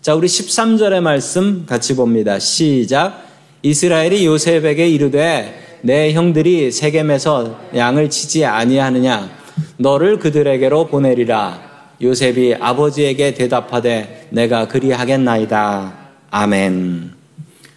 자, 0.00 0.14
우리 0.14 0.28
13절의 0.28 1.00
말씀 1.00 1.64
같이 1.66 1.96
봅니다. 1.96 2.38
시작. 2.38 3.26
이스라엘이 3.64 4.26
요셉에게 4.26 4.86
이르되 4.90 5.78
내 5.80 6.12
형들이 6.12 6.70
세겜에서 6.70 7.58
양을 7.74 8.10
치지 8.10 8.44
아니하느냐? 8.44 9.30
너를 9.78 10.18
그들에게로 10.18 10.88
보내리라. 10.88 11.62
요셉이 12.02 12.56
아버지에게 12.60 13.32
대답하되 13.32 14.28
내가 14.28 14.68
그리하겠나이다. 14.68 15.94
아멘. 16.30 17.12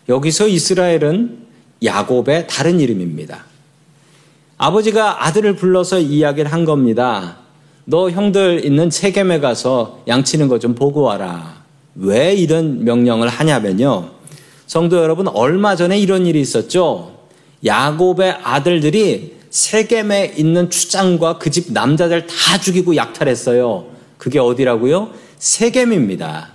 여기서 0.09 0.49
이스라엘은 0.49 1.37
야곱의 1.81 2.47
다른 2.49 2.81
이름입니다. 2.81 3.45
아버지가 4.57 5.25
아들을 5.25 5.55
불러서 5.55 5.99
이야기를 5.99 6.51
한 6.51 6.65
겁니다. 6.65 7.37
너 7.85 8.09
형들 8.09 8.65
있는 8.65 8.89
세겜에 8.91 9.39
가서 9.39 10.03
양치는 10.09 10.49
거 10.49 10.59
좀 10.59 10.75
보고 10.75 11.03
와라. 11.03 11.63
왜 11.95 12.33
이런 12.33 12.83
명령을 12.83 13.29
하냐면요 13.29 14.16
성도 14.67 14.97
여러분, 14.97 15.27
얼마 15.29 15.75
전에 15.75 15.97
이런 15.97 16.25
일이 16.25 16.41
있었죠. 16.41 17.17
야곱의 17.65 18.39
아들들이 18.43 19.37
세겜에 19.49 20.33
있는 20.37 20.69
추장과 20.69 21.37
그 21.39 21.49
집 21.49 21.71
남자들 21.71 22.27
다 22.27 22.59
죽이고 22.59 22.95
약탈했어요. 22.97 23.87
그게 24.17 24.39
어디라고요? 24.39 25.11
세겜입니다. 25.39 26.49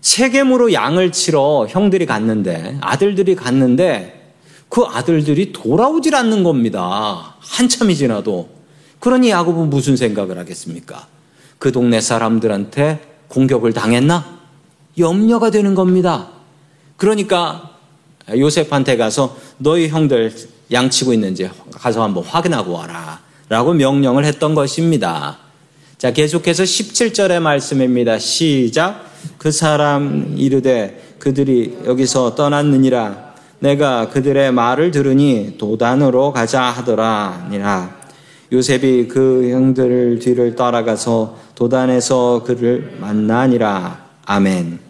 세겜으로 0.00 0.72
양을 0.72 1.12
치러 1.12 1.66
형들이 1.68 2.06
갔는데 2.06 2.78
아들들이 2.80 3.34
갔는데 3.36 4.32
그 4.68 4.82
아들들이 4.82 5.52
돌아오질 5.52 6.14
않는 6.14 6.42
겁니다. 6.42 7.36
한참이 7.38 7.94
지나도. 7.94 8.48
그러니 8.98 9.30
야곱은 9.30 9.68
무슨 9.68 9.96
생각을 9.96 10.38
하겠습니까? 10.38 11.06
그 11.58 11.70
동네 11.70 12.00
사람들한테 12.00 13.00
공격을 13.28 13.72
당했나? 13.72 14.38
염려가 14.98 15.50
되는 15.50 15.74
겁니다. 15.74 16.30
그러니까 16.96 17.70
요셉한테 18.30 18.96
가서 18.96 19.36
너희 19.58 19.88
형들 19.88 20.32
양치고 20.72 21.12
있는지 21.12 21.48
가서 21.72 22.02
한번 22.02 22.24
확인하고 22.24 22.72
와라. 22.72 23.20
라고 23.48 23.72
명령을 23.72 24.24
했던 24.24 24.54
것입니다. 24.54 25.38
자, 25.98 26.12
계속해서 26.12 26.64
17절의 26.64 27.40
말씀입니다. 27.40 28.18
시작. 28.18 29.06
그 29.38 29.52
사람 29.52 30.34
이르되 30.36 31.14
그들이 31.18 31.78
여기서 31.84 32.34
떠났느니라. 32.34 33.34
내가 33.60 34.10
그들의 34.10 34.52
말을 34.52 34.90
들으니 34.90 35.54
도단으로 35.58 36.32
가자 36.32 36.62
하더라 36.62 37.48
니라. 37.50 37.96
요셉이 38.52 39.08
그 39.08 39.50
형들 39.50 40.18
뒤를 40.18 40.54
따라가서 40.54 41.38
도단에서 41.54 42.42
그를 42.44 42.96
만나니라. 43.00 44.06
아멘. 44.26 44.85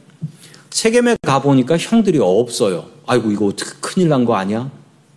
세겜에 0.71 1.17
가보니까 1.23 1.77
형들이 1.79 2.19
없어요. 2.21 2.87
아이고, 3.07 3.31
이거 3.31 3.47
어떻게 3.47 3.71
큰일 3.81 4.09
난 4.09 4.25
거 4.25 4.35
아니야? 4.37 4.71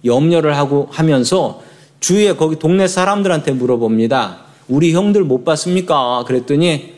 염려를 0.05 0.55
하고 0.57 0.87
하면서 0.91 1.61
주위에 1.99 2.33
거기 2.35 2.57
동네 2.57 2.87
사람들한테 2.87 3.51
물어봅니다. 3.53 4.41
우리 4.69 4.93
형들 4.93 5.23
못 5.23 5.43
봤습니까? 5.43 6.23
그랬더니 6.27 6.93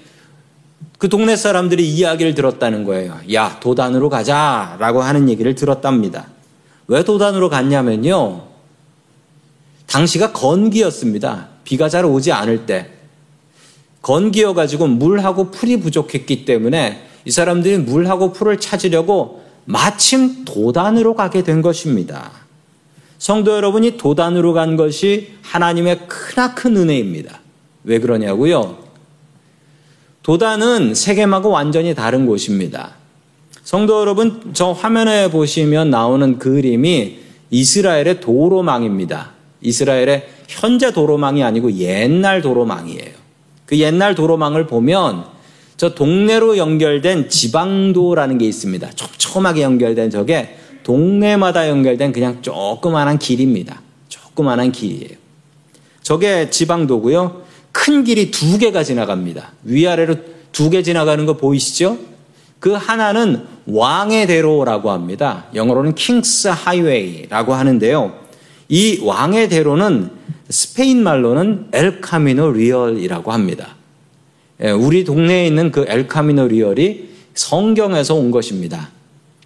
그 1.00 1.10
동네 1.10 1.36
사람들이 1.36 1.88
이야기를 1.90 2.36
들었다는 2.36 2.84
거예요. 2.84 3.18
야, 3.34 3.58
도단으로 3.60 4.10
가자. 4.10 4.76
라고 4.80 5.02
하는 5.02 5.30
얘기를 5.30 5.56
들었답니다. 5.56 6.28
왜 6.88 7.04
도단으로 7.04 7.50
갔냐면요. 7.50 8.44
당시가 9.88 10.32
건기였습니다. 10.34 11.48
비가 11.64 11.90
잘 11.90 12.06
오지 12.06 12.32
않을 12.32 12.66
때. 12.68 12.92
건기여가지고 14.04 14.88
물하고 14.88 15.50
풀이 15.52 15.80
부족했기 15.80 16.46
때문에 16.46 17.08
이 17.26 17.32
사람들이 17.32 17.78
물하고 17.80 18.34
풀을 18.34 18.60
찾으려고 18.60 19.44
마침 19.66 20.46
도단으로 20.46 21.16
가게 21.16 21.44
된 21.44 21.62
것입니다. 21.62 22.32
성도 23.18 23.56
여러분이 23.56 23.98
도단으로 23.98 24.54
간 24.54 24.76
것이 24.76 25.34
하나님의 25.44 26.08
크나큰 26.08 26.76
은혜입니다. 26.76 27.40
왜 27.84 28.00
그러냐고요? 28.00 28.80
도단은 30.24 30.96
세겜하고 30.96 31.50
완전히 31.50 31.94
다른 31.94 32.26
곳입니다. 32.26 32.96
성도 33.64 34.00
여러분, 34.00 34.52
저 34.54 34.72
화면에 34.72 35.30
보시면 35.30 35.90
나오는 35.92 36.40
그림이 36.40 37.20
이스라엘의 37.52 38.22
도로망입니다. 38.22 39.32
이스라엘의 39.62 40.28
현재 40.48 40.92
도로망이 40.92 41.44
아니고 41.44 41.74
옛날 41.74 42.42
도로망이에요. 42.42 43.22
그 43.66 43.78
옛날 43.78 44.16
도로망을 44.16 44.68
보면 44.68 45.26
저 45.82 45.96
동네로 45.96 46.60
연결된 46.60 47.28
지방도라는 47.28 48.38
게 48.38 48.46
있습니다. 48.46 48.92
촘촘하게 48.92 49.64
연결된 49.64 50.12
저게 50.12 50.56
동네마다 50.84 51.70
연결된 51.70 52.12
그냥 52.12 52.44
조그만한 52.44 53.18
길입니다. 53.18 53.82
조그만한 54.08 54.72
길이에요. 54.72 55.18
저게 56.04 56.52
지방도고요. 56.52 57.42
큰 57.72 58.04
길이 58.04 58.30
두 58.30 58.60
개가 58.60 58.84
지나갑니다. 58.84 59.54
위아래로 59.64 60.18
두 60.52 60.70
개 60.70 60.84
지나가는 60.84 61.26
거 61.26 61.36
보이시죠? 61.36 61.98
그 62.60 62.74
하나는 62.74 63.44
왕의 63.66 64.28
대로라고 64.28 64.92
합니다. 64.92 65.46
영어로는 65.56 65.96
킹스 65.96 66.50
하이웨이라고 66.50 67.56
하는데요. 67.56 68.20
이 68.70 69.00
왕의 69.02 69.50
대로는 69.50 70.12
스페인 70.48 71.02
말로는 71.02 71.70
El 71.72 72.02
Camino 72.02 72.52
Real이라고 72.52 73.32
합니다. 73.32 73.81
예, 74.64 74.72
우리 74.72 75.04
동네에 75.04 75.48
있는 75.48 75.72
그 75.72 75.86
El 75.88 76.03
Camino 76.03 76.48
Real이 76.48 77.10
성경에서 77.34 78.16
온 78.16 78.32
것입니다. 78.32 78.90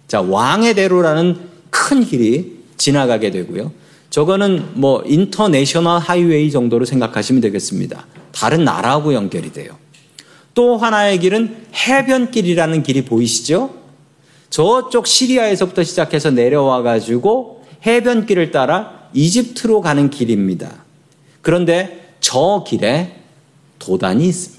자, 0.08 0.20
왕의 0.20 0.74
대로라는 0.74 1.36
큰 1.70 2.04
길이 2.04 2.56
지나가게 2.76 3.30
되고요. 3.30 3.72
저거는 4.10 4.72
뭐 4.74 5.02
international 5.06 5.98
highway 6.00 6.50
정도로 6.50 6.84
생각하시면 6.84 7.40
되겠습니다. 7.42 8.06
다른 8.32 8.64
나라하고 8.64 9.14
연결이 9.14 9.52
돼요. 9.52 9.72
또 10.54 10.76
하나의 10.76 11.18
길은 11.18 11.66
해변길이라는 11.74 12.82
길이 12.82 13.04
보이시죠? 13.04 13.74
저쪽 14.50 15.06
시리아에서부터 15.06 15.82
시작해서 15.82 16.30
내려와 16.30 16.82
가지고 16.82 17.64
해변길을 17.84 18.52
따라 18.52 19.08
이집트로 19.12 19.80
가는 19.80 20.08
길입니다. 20.08 20.84
그런데 21.42 22.14
저 22.20 22.64
길에 22.66 23.16
도단이 23.78 24.26
있습니다. 24.26 24.55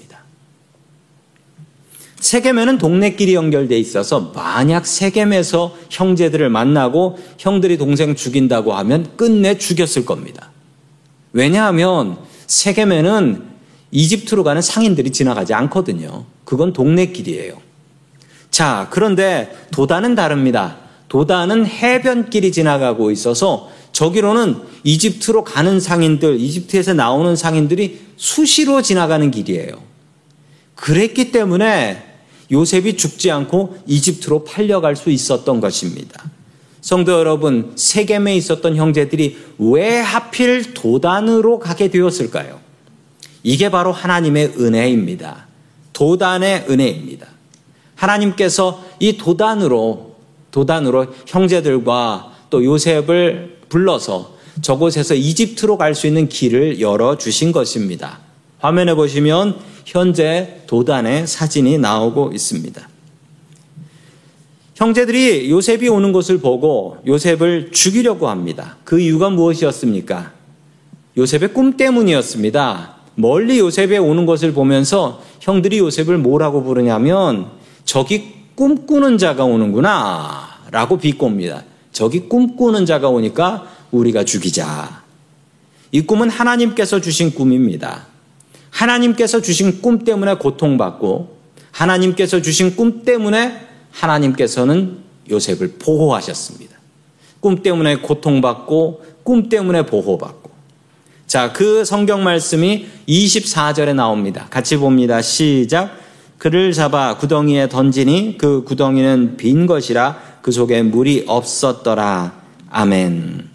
세겜에는 2.20 2.78
동네끼리 2.78 3.34
연결돼 3.34 3.78
있어서 3.78 4.32
만약 4.34 4.86
세겜에서 4.86 5.74
형제들을 5.90 6.48
만나고 6.50 7.18
형들이 7.38 7.78
동생 7.78 8.16
죽인다고 8.16 8.72
하면 8.74 9.16
끝내 9.16 9.56
죽였을 9.56 10.04
겁니다. 10.04 10.50
왜냐하면 11.32 12.18
세겜에는 12.46 13.42
이집트로 13.90 14.44
가는 14.44 14.60
상인들이 14.60 15.10
지나가지 15.10 15.54
않거든요. 15.54 16.24
그건 16.44 16.72
동네길이에요. 16.72 17.54
자, 18.50 18.88
그런데 18.90 19.54
도단은 19.70 20.14
다릅니다. 20.14 20.78
도단은 21.08 21.66
해변길이 21.66 22.52
지나가고 22.52 23.10
있어서 23.10 23.70
저기로는 23.92 24.56
이집트로 24.84 25.44
가는 25.44 25.80
상인들, 25.80 26.38
이집트에서 26.40 26.94
나오는 26.94 27.34
상인들이 27.34 28.00
수시로 28.16 28.82
지나가는 28.82 29.30
길이에요. 29.30 29.72
그랬기 30.74 31.32
때문에 31.32 32.07
요셉이 32.50 32.96
죽지 32.96 33.30
않고 33.30 33.78
이집트로 33.86 34.44
팔려갈 34.44 34.96
수 34.96 35.10
있었던 35.10 35.60
것입니다. 35.60 36.24
성도 36.80 37.12
여러분, 37.12 37.72
세겜에 37.76 38.36
있었던 38.36 38.76
형제들이 38.76 39.36
왜 39.58 40.00
하필 40.00 40.74
도단으로 40.74 41.58
가게 41.58 41.88
되었을까요? 41.90 42.60
이게 43.42 43.70
바로 43.70 43.92
하나님의 43.92 44.54
은혜입니다. 44.58 45.46
도단의 45.92 46.66
은혜입니다. 46.70 47.26
하나님께서 47.96 48.84
이 49.00 49.16
도단으로, 49.16 50.14
도단으로 50.50 51.06
형제들과 51.26 52.32
또 52.50 52.64
요셉을 52.64 53.58
불러서 53.68 54.38
저곳에서 54.62 55.14
이집트로 55.14 55.76
갈 55.76 55.94
수 55.94 56.06
있는 56.06 56.28
길을 56.28 56.80
열어 56.80 57.18
주신 57.18 57.52
것입니다. 57.52 58.20
화면에 58.58 58.94
보시면 58.94 59.58
현재 59.88 60.60
도단의 60.66 61.26
사진이 61.26 61.78
나오고 61.78 62.32
있습니다. 62.34 62.88
형제들이 64.74 65.50
요셉이 65.50 65.88
오는 65.88 66.12
것을 66.12 66.38
보고 66.40 66.98
요셉을 67.06 67.70
죽이려고 67.72 68.28
합니다. 68.28 68.76
그 68.84 69.00
이유가 69.00 69.30
무엇이었습니까? 69.30 70.32
요셉의 71.16 71.54
꿈 71.54 71.78
때문이었습니다. 71.78 72.96
멀리 73.14 73.58
요셉이 73.58 73.96
오는 73.96 74.26
것을 74.26 74.52
보면서 74.52 75.22
형들이 75.40 75.78
요셉을 75.78 76.18
뭐라고 76.18 76.62
부르냐면 76.62 77.48
저기 77.86 78.34
꿈꾸는 78.56 79.16
자가 79.16 79.44
오는구나 79.44 80.48
라고 80.70 80.98
비꼽니다. 80.98 81.64
저기 81.92 82.28
꿈꾸는 82.28 82.84
자가 82.84 83.08
오니까 83.08 83.66
우리가 83.90 84.24
죽이자. 84.24 85.02
이 85.92 86.02
꿈은 86.02 86.28
하나님께서 86.28 87.00
주신 87.00 87.30
꿈입니다. 87.34 88.17
하나님께서 88.70 89.40
주신 89.40 89.80
꿈 89.80 90.00
때문에 90.00 90.34
고통받고 90.34 91.36
하나님께서 91.72 92.42
주신 92.42 92.76
꿈 92.76 93.04
때문에 93.04 93.66
하나님께서는 93.90 94.98
요셉을 95.30 95.74
보호하셨습니다. 95.78 96.76
꿈 97.40 97.62
때문에 97.62 97.96
고통받고 97.96 99.04
꿈 99.22 99.48
때문에 99.48 99.86
보호받고. 99.86 100.50
자, 101.26 101.52
그 101.52 101.84
성경 101.84 102.24
말씀이 102.24 102.86
24절에 103.06 103.94
나옵니다. 103.94 104.46
같이 104.48 104.76
봅니다. 104.76 105.20
시작. 105.20 105.94
그를 106.38 106.72
잡아 106.72 107.18
구덩이에 107.18 107.68
던지니 107.68 108.38
그 108.38 108.64
구덩이는 108.64 109.36
빈 109.36 109.66
것이라 109.66 110.18
그 110.40 110.52
속에 110.52 110.82
물이 110.82 111.24
없었더라. 111.26 112.32
아멘. 112.70 113.48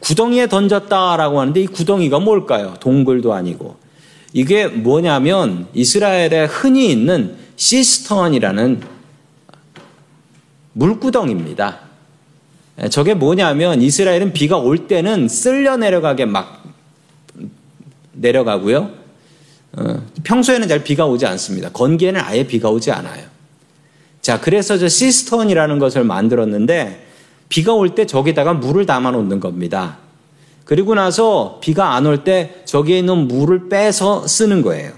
구덩이에 0.00 0.48
던졌다라고 0.48 1.40
하는데 1.40 1.60
이 1.60 1.66
구덩이가 1.66 2.18
뭘까요? 2.18 2.74
동굴도 2.80 3.32
아니고. 3.32 3.76
이게 4.32 4.66
뭐냐면 4.66 5.66
이스라엘에 5.74 6.44
흔히 6.44 6.90
있는 6.90 7.36
cistern이라는 7.56 8.82
물구덩입니다. 10.74 11.80
예, 12.82 12.88
저게 12.88 13.14
뭐냐면 13.14 13.82
이스라엘은 13.82 14.32
비가 14.32 14.58
올 14.58 14.86
때는 14.86 15.28
쓸려 15.28 15.76
내려가게 15.76 16.26
막 16.26 16.62
내려가고요. 18.12 18.90
어, 19.72 20.02
평소에는 20.24 20.68
잘 20.68 20.84
비가 20.84 21.06
오지 21.06 21.26
않습니다. 21.26 21.70
건기에는 21.70 22.20
아예 22.20 22.46
비가 22.46 22.70
오지 22.70 22.90
않아요. 22.92 23.26
자, 24.22 24.40
그래서 24.40 24.78
저 24.78 24.88
cistern이라는 24.88 25.78
것을 25.78 26.04
만들었는데 26.04 27.06
비가 27.48 27.72
올 27.72 27.94
때 27.94 28.06
저기다가 28.06 28.54
물을 28.54 28.86
담아 28.86 29.10
놓는 29.12 29.40
겁니다. 29.40 29.98
그리고 30.68 30.94
나서 30.94 31.58
비가 31.62 31.94
안 31.94 32.04
올 32.04 32.24
때 32.24 32.56
저기에 32.66 32.98
있는 32.98 33.26
물을 33.26 33.70
빼서 33.70 34.26
쓰는 34.26 34.60
거예요. 34.60 34.92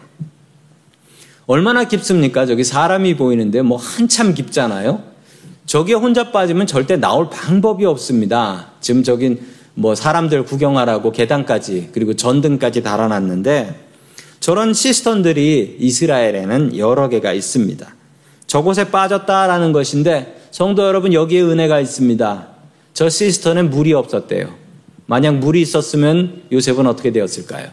얼마나 1.46 1.84
깊습니까? 1.84 2.44
저기 2.44 2.64
사람이 2.64 3.16
보이는데 3.16 3.62
뭐 3.62 3.78
한참 3.78 4.34
깊잖아요. 4.34 5.00
저기에 5.66 5.94
혼자 5.94 6.32
빠지면 6.32 6.66
절대 6.66 6.96
나올 6.96 7.30
방법이 7.30 7.84
없습니다. 7.86 8.72
지금 8.80 9.04
저긴 9.04 9.40
뭐 9.74 9.94
사람들 9.94 10.44
구경하라고 10.44 11.12
계단까지 11.12 11.90
그리고 11.92 12.14
전등까지 12.14 12.82
달아놨는데 12.82 13.88
저런 14.40 14.74
시스턴들이 14.74 15.76
이스라엘에는 15.78 16.78
여러 16.78 17.08
개가 17.08 17.32
있습니다. 17.32 17.86
저곳에 18.48 18.90
빠졌다라는 18.90 19.70
것인데 19.72 20.40
성도 20.50 20.84
여러분 20.84 21.12
여기에 21.12 21.42
은혜가 21.42 21.78
있습니다. 21.78 22.48
저 22.92 23.08
시스턴에 23.08 23.62
물이 23.62 23.92
없었대요. 23.92 24.58
만약 25.10 25.38
물이 25.38 25.60
있었으면 25.60 26.44
요셉은 26.52 26.86
어떻게 26.86 27.10
되었을까요? 27.10 27.70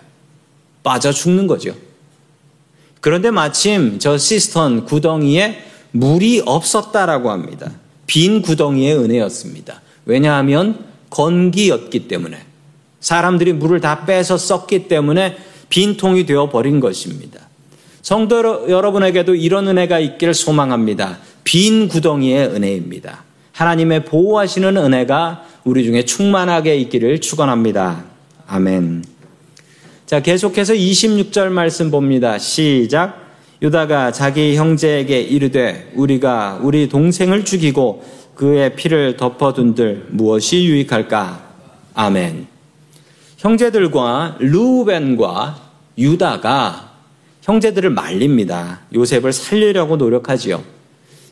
빠져 0.82 1.12
죽는 1.12 1.46
거죠. 1.46 1.76
그런데 3.00 3.30
마침 3.30 4.00
저 4.00 4.18
cistern 4.18 4.86
구덩이에 4.86 5.64
물이 5.92 6.42
없었다라고 6.48 7.30
합니다. 7.30 7.74
빈 8.08 8.42
구덩이의 8.42 8.98
은혜였습니다. 8.98 9.82
왜냐하면 10.06 10.84
건기였기 11.12 12.08
때문에 12.08 12.40
사람들이 13.02 13.54
물을 13.54 13.82
다 13.82 14.04
빼서 14.08 14.36
썼기 14.40 14.88
때문에 14.88 15.38
빈통이 15.70 16.26
되어 16.26 16.50
버린 16.50 16.80
것입니다. 16.80 17.42
성도 18.02 18.68
여러분에게도 18.68 19.36
이런 19.36 19.68
은혜가 19.68 20.00
있기를 20.00 20.34
소망합니다. 20.34 21.20
빈 21.44 21.88
구덩이의 21.88 22.48
은혜입니다. 22.48 23.27
하나님의 23.58 24.06
보호하시는 24.06 24.78
은혜가 24.78 25.44
우리 25.64 25.84
중에 25.84 26.06
충만하게 26.06 26.78
있기를 26.78 27.20
축원합니다. 27.22 28.04
아멘. 28.46 29.04
자, 30.06 30.22
계속해서 30.22 30.74
26절 30.74 31.50
말씀 31.50 31.90
봅니다. 31.90 32.38
시작. 32.38 33.26
유다가 33.64 34.12
자기 34.12 34.56
형제에게 34.56 35.20
이르되 35.22 35.92
우리가 35.96 36.60
우리 36.62 36.88
동생을 36.88 37.46
죽이고 37.46 38.04
그의 38.36 38.76
피를 38.76 39.18
덮어둔들 39.18 40.06
무엇이 40.10 40.64
유익할까? 40.66 41.42
아멘. 41.96 42.46
형제들과 43.38 44.36
루벤과 44.38 45.60
유다가 45.98 46.92
형제들을 47.42 47.90
말립니다. 47.90 48.82
요셉을 48.94 49.34
살리려고 49.34 49.98
노력하지요. 49.98 50.77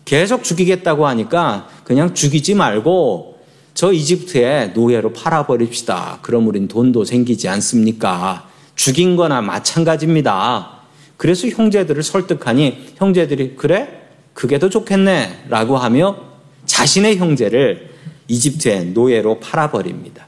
계속 0.05 0.43
죽이겠다고 0.43 1.07
하니까 1.07 1.67
그냥 1.83 2.13
죽이지 2.13 2.53
말고 2.53 3.39
저 3.73 3.91
이집트에 3.91 4.67
노예로 4.67 5.11
팔아버립시다. 5.13 6.19
그럼 6.21 6.47
우린 6.47 6.67
돈도 6.67 7.03
생기지 7.03 7.49
않습니까? 7.49 8.47
죽인 8.75 9.15
거나 9.15 9.41
마찬가지입니다. 9.41 10.71
그래서 11.17 11.47
형제들을 11.47 12.01
설득하니 12.03 12.93
형제들이 12.95 13.55
그래? 13.55 14.03
그게 14.33 14.59
더 14.59 14.69
좋겠네. 14.69 15.45
라고 15.49 15.77
하며 15.77 16.17
자신의 16.65 17.17
형제를 17.17 17.89
이집트의 18.27 18.87
노예로 18.87 19.39
팔아버립니다. 19.39 20.27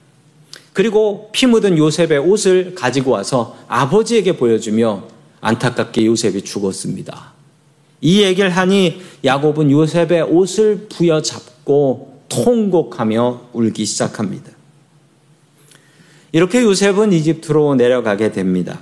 그리고 0.73 1.29
피 1.31 1.45
묻은 1.45 1.77
요셉의 1.77 2.19
옷을 2.19 2.75
가지고 2.75 3.11
와서 3.11 3.57
아버지에게 3.67 4.37
보여주며 4.37 5.03
안타깝게 5.41 6.05
요셉이 6.05 6.43
죽었습니다. 6.43 7.36
이 8.01 8.21
얘기를 8.21 8.49
하니 8.49 9.01
야곱은 9.23 9.71
요셉의 9.71 10.23
옷을 10.23 10.87
부여잡고 10.89 12.21
통곡하며 12.29 13.41
울기 13.53 13.85
시작합니다. 13.85 14.51
이렇게 16.31 16.61
요셉은 16.61 17.13
이집트로 17.13 17.75
내려가게 17.75 18.31
됩니다. 18.31 18.79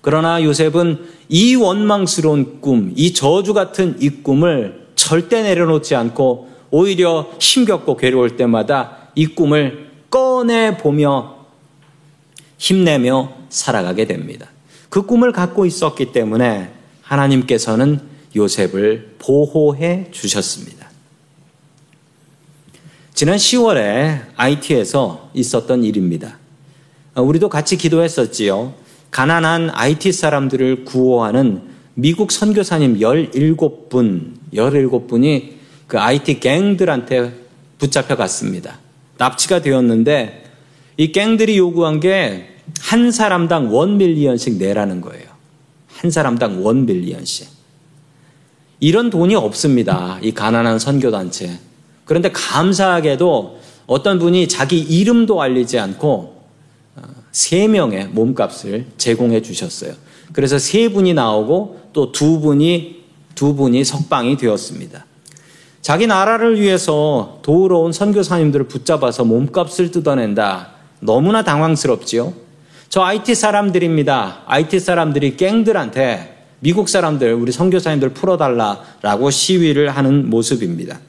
그러나 0.00 0.42
요셉은 0.42 1.06
이 1.28 1.54
원망스러운 1.54 2.60
꿈, 2.60 2.92
이 2.94 3.14
저주 3.14 3.54
같은 3.54 3.96
이 4.00 4.10
꿈을 4.10 4.86
절대 4.94 5.42
내려놓지 5.42 5.94
않고 5.94 6.48
오히려 6.70 7.30
힘겹고 7.40 7.96
괴로울 7.96 8.36
때마다 8.36 9.08
이 9.14 9.26
꿈을 9.26 9.90
꺼내 10.10 10.76
보며 10.76 11.46
힘내며 12.58 13.32
살아가게 13.48 14.06
됩니다. 14.06 14.48
그 14.90 15.02
꿈을 15.02 15.32
갖고 15.32 15.66
있었기 15.66 16.12
때문에 16.12 16.70
하나님께서는 17.02 18.00
요셉을 18.34 19.16
보호해 19.18 20.06
주셨습니다. 20.10 20.90
지난 23.12 23.36
10월에 23.36 24.22
IT에서 24.36 25.30
있었던 25.34 25.84
일입니다. 25.84 26.38
우리도 27.14 27.48
같이 27.48 27.76
기도했었지요. 27.76 28.74
가난한 29.10 29.70
IT 29.72 30.12
사람들을 30.12 30.84
구호하는 30.84 31.62
미국 31.94 32.32
선교사님 32.32 32.98
17분, 32.98 34.32
17분이 34.52 35.52
그 35.86 36.00
IT 36.00 36.40
갱들한테 36.40 37.32
붙잡혀 37.78 38.16
갔습니다. 38.16 38.80
납치가 39.16 39.62
되었는데 39.62 40.44
이 40.96 41.12
갱들이 41.12 41.56
요구한 41.56 42.00
게 42.00 42.54
한 42.80 43.10
사람당 43.10 43.74
원 43.74 43.96
밀리언씩 43.98 44.58
내라는 44.58 45.00
거예요. 45.00 45.26
한 45.88 46.10
사람당 46.10 46.64
원 46.64 46.86
밀리언씩. 46.86 47.48
이런 48.80 49.10
돈이 49.10 49.34
없습니다. 49.34 50.18
이 50.22 50.32
가난한 50.32 50.78
선교단체. 50.78 51.58
그런데 52.04 52.30
감사하게도 52.32 53.60
어떤 53.86 54.18
분이 54.18 54.48
자기 54.48 54.78
이름도 54.78 55.40
알리지 55.40 55.78
않고 55.78 56.42
세 57.32 57.66
명의 57.66 58.06
몸값을 58.06 58.86
제공해 58.96 59.42
주셨어요. 59.42 59.94
그래서 60.32 60.58
세 60.58 60.88
분이 60.88 61.14
나오고 61.14 61.80
또 61.92 62.12
두 62.12 62.40
분이 62.40 63.04
두 63.34 63.54
분이 63.54 63.84
석방이 63.84 64.36
되었습니다. 64.36 65.04
자기 65.82 66.06
나라를 66.06 66.60
위해서 66.60 67.40
도우러 67.42 67.78
온 67.78 67.92
선교사님들을 67.92 68.68
붙잡아서 68.68 69.24
몸값을 69.24 69.90
뜯어낸다. 69.90 70.70
너무나 71.00 71.42
당황스럽지요. 71.42 72.32
저 72.88 73.02
IT 73.02 73.34
사람들입니다. 73.34 74.42
IT 74.46 74.80
사람들이 74.80 75.36
갱들한테 75.36 76.33
미국 76.60 76.88
사람들, 76.88 77.34
우리 77.34 77.52
선교사님들 77.52 78.10
풀어달라라고 78.10 79.30
시위를 79.30 79.90
하는 79.90 80.30
모습입니다. 80.30 81.00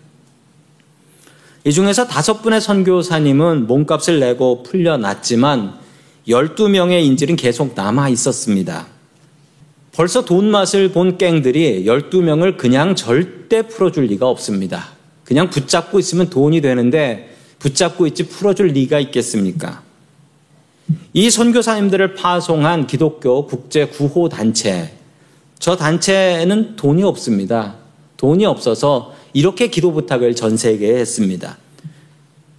이 1.63 1.71
중에서 1.71 2.07
다섯 2.07 2.41
분의 2.41 2.61
선교사님은 2.61 3.67
몸값을 3.67 4.19
내고 4.19 4.63
풀려났지만 4.63 5.75
12명의 6.27 7.03
인질은 7.05 7.35
계속 7.35 7.73
남아 7.75 8.09
있었습니다. 8.09 8.87
벌써 9.91 10.25
돈 10.25 10.51
맛을 10.51 10.91
본 10.91 11.17
갱들이 11.17 11.85
12명을 11.85 12.57
그냥 12.57 12.95
절대 12.95 13.61
풀어줄 13.61 14.05
리가 14.05 14.27
없습니다. 14.27 14.89
그냥 15.23 15.49
붙잡고 15.49 15.99
있으면 15.99 16.29
돈이 16.29 16.61
되는데 16.61 17.33
붙잡고 17.59 18.05
있지 18.07 18.27
풀어줄 18.27 18.67
리가 18.67 18.99
있겠습니까? 18.99 19.81
이 21.13 21.29
선교사님들을 21.29 22.15
파송한 22.15 22.87
기독교 22.87 23.47
국제 23.47 23.87
구호 23.87 24.29
단체. 24.29 24.94
저 25.59 25.75
단체는 25.75 26.75
돈이 26.75 27.03
없습니다. 27.03 27.75
돈이 28.17 28.45
없어서 28.45 29.15
이렇게 29.33 29.67
기도 29.67 29.91
부탁을 29.91 30.35
전 30.35 30.57
세계에 30.57 30.95
했습니다. 30.97 31.57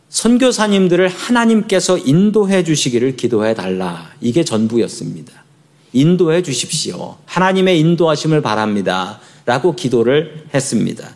선교사님들을 0.09 1.09
하나님께서 1.09 1.99
인도해 1.99 2.65
주시기를 2.65 3.17
기도해 3.17 3.55
달라. 3.55 4.11
이게 4.21 4.45
전부였습니다. 4.45 5.45
인도해 5.93 6.43
주십시오. 6.43 7.17
하나님의 7.27 7.81
인도하심을 7.81 8.43
바랍니다. 8.43 9.21
라고 9.45 9.75
기도를 9.75 10.45
했습니다. 10.53 11.15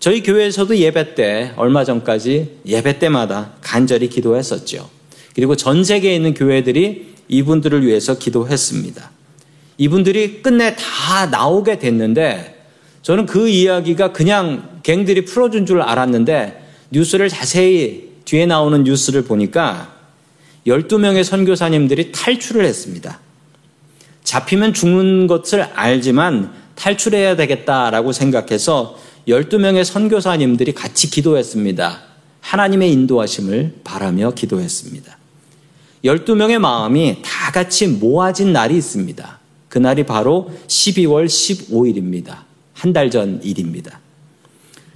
저희 0.00 0.22
교회에서도 0.22 0.76
예배 0.76 1.14
때, 1.14 1.52
얼마 1.56 1.84
전까지 1.84 2.60
예배 2.66 2.98
때마다 2.98 3.54
간절히 3.60 4.08
기도했었죠. 4.08 4.88
그리고 5.34 5.56
전 5.56 5.84
세계에 5.84 6.14
있는 6.14 6.34
교회들이 6.34 7.14
이분들을 7.28 7.86
위해서 7.86 8.18
기도했습니다. 8.18 9.10
이분들이 9.78 10.42
끝내 10.42 10.76
다 10.76 11.26
나오게 11.26 11.78
됐는데 11.78 12.56
저는 13.02 13.26
그 13.26 13.48
이야기가 13.48 14.12
그냥 14.12 14.80
갱들이 14.82 15.24
풀어준 15.24 15.66
줄 15.66 15.80
알았는데 15.80 16.66
뉴스를 16.90 17.28
자세히 17.28 18.10
뒤에 18.24 18.44
나오는 18.44 18.82
뉴스를 18.82 19.22
보니까 19.22 19.94
12명의 20.66 21.24
선교사님들이 21.24 22.12
탈출을 22.12 22.64
했습니다. 22.64 23.20
잡히면 24.24 24.74
죽는 24.74 25.26
것을 25.26 25.62
알지만 25.62 26.52
탈출해야 26.74 27.36
되겠다라고 27.36 28.12
생각해서 28.12 28.98
12명의 29.26 29.84
선교사님들이 29.84 30.72
같이 30.72 31.10
기도했습니다. 31.10 32.00
하나님의 32.40 32.92
인도하심을 32.92 33.76
바라며 33.84 34.32
기도했습니다. 34.32 35.16
12명의 36.04 36.58
마음이 36.58 37.22
다 37.22 37.50
같이 37.52 37.86
모아진 37.86 38.52
날이 38.52 38.76
있습니다. 38.76 39.37
그날이 39.68 40.04
바로 40.04 40.50
12월 40.66 41.26
15일입니다. 41.26 42.46
한 42.74 42.92
달 42.92 43.10
전 43.10 43.40
일입니다. 43.42 44.00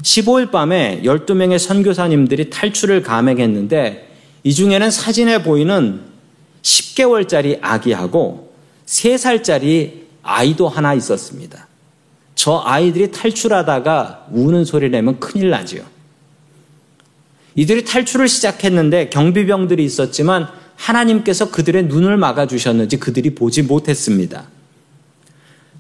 15일 0.03 0.51
밤에 0.51 1.03
12명의 1.05 1.59
선교사님들이 1.59 2.51
탈출을 2.51 3.03
감행했는데 3.03 4.09
이 4.45 4.55
중에는 4.55 4.91
사진에 4.91 5.43
보이는 5.43 6.01
10개월짜리 6.63 7.59
아기하고 7.61 8.53
3살짜리 8.87 10.03
아이도 10.23 10.69
하나 10.69 10.95
있었습니다. 10.95 11.67
저 12.35 12.63
아이들이 12.65 13.11
탈출하다가 13.11 14.29
우는 14.31 14.65
소리 14.65 14.89
내면 14.91 15.19
큰일 15.21 15.51
나지요. 15.51 15.83
이들이 17.55 17.85
탈출을 17.85 18.29
시작했는데 18.29 19.11
경비병들이 19.11 19.85
있었지만 19.85 20.49
하나님께서 20.77 21.51
그들의 21.51 21.85
눈을 21.85 22.17
막아주셨는지 22.17 22.99
그들이 22.99 23.35
보지 23.35 23.63
못했습니다. 23.63 24.47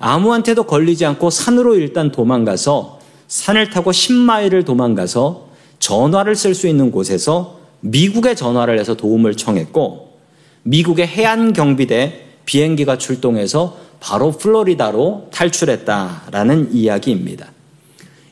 아무한테도 0.02 0.64
걸리지 0.64 1.06
않고 1.06 1.30
산으로 1.30 1.76
일단 1.76 2.10
도망가서 2.10 2.98
산을 3.28 3.70
타고 3.70 3.92
10마일을 3.92 4.66
도망가서 4.66 5.48
전화를 5.78 6.34
쓸 6.34 6.56
수 6.56 6.66
있는 6.66 6.90
곳에서 6.90 7.60
미국에 7.80 8.34
전화를 8.34 8.80
해서 8.80 8.94
도움을 8.94 9.36
청했고 9.36 10.18
미국의 10.64 11.06
해안 11.06 11.52
경비대 11.52 12.26
비행기가 12.44 12.98
출동해서 12.98 13.78
바로 14.00 14.32
플로리다로 14.32 15.28
탈출했다라는 15.32 16.74
이야기입니다. 16.74 17.46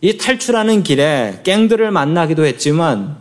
이 0.01 0.19
탈출하는 0.19 0.83
길에 0.83 1.41
갱들을 1.45 1.89
만나기도 1.93 2.45
했지만 2.47 3.17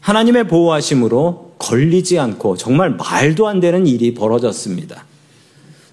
하나님의 0.00 0.48
보호하심으로 0.48 1.51
걸리지 1.62 2.18
않고 2.18 2.56
정말 2.56 2.90
말도 2.90 3.46
안 3.46 3.60
되는 3.60 3.86
일이 3.86 4.14
벌어졌습니다. 4.14 5.04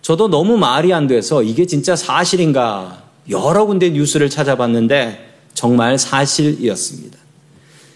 저도 0.02 0.28
너무 0.28 0.58
말이 0.58 0.92
안 0.92 1.06
돼서 1.08 1.44
이게 1.44 1.68
진짜 1.68 1.96
사실인가 1.96 3.04
여러 3.30 3.66
군데 3.66 3.92
뉴스를 3.92 4.30
찾아봤는데 4.30 5.30
정말 5.54 6.00
사실이었습니다. 6.00 7.18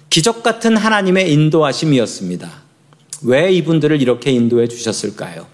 기적 0.09 0.43
같은 0.43 0.77
하나님의 0.77 1.33
인도하심이었습니다. 1.33 2.51
왜 3.23 3.51
이분들을 3.51 3.99
이렇게 4.01 4.31
인도해 4.31 4.67
주셨을까요? 4.67 5.47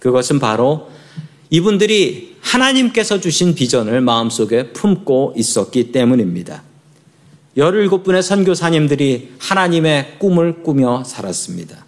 그것은 0.00 0.40
바로 0.40 0.90
이분들이 1.50 2.34
하나님께서 2.40 3.20
주신 3.20 3.54
비전을 3.54 4.00
마음속에 4.00 4.72
품고 4.72 5.34
있었기 5.36 5.92
때문입니다. 5.92 6.64
17분의 7.56 8.22
선교사님들이 8.22 9.34
하나님의 9.38 10.16
꿈을 10.18 10.62
꾸며 10.62 11.04
살았습니다. 11.04 11.84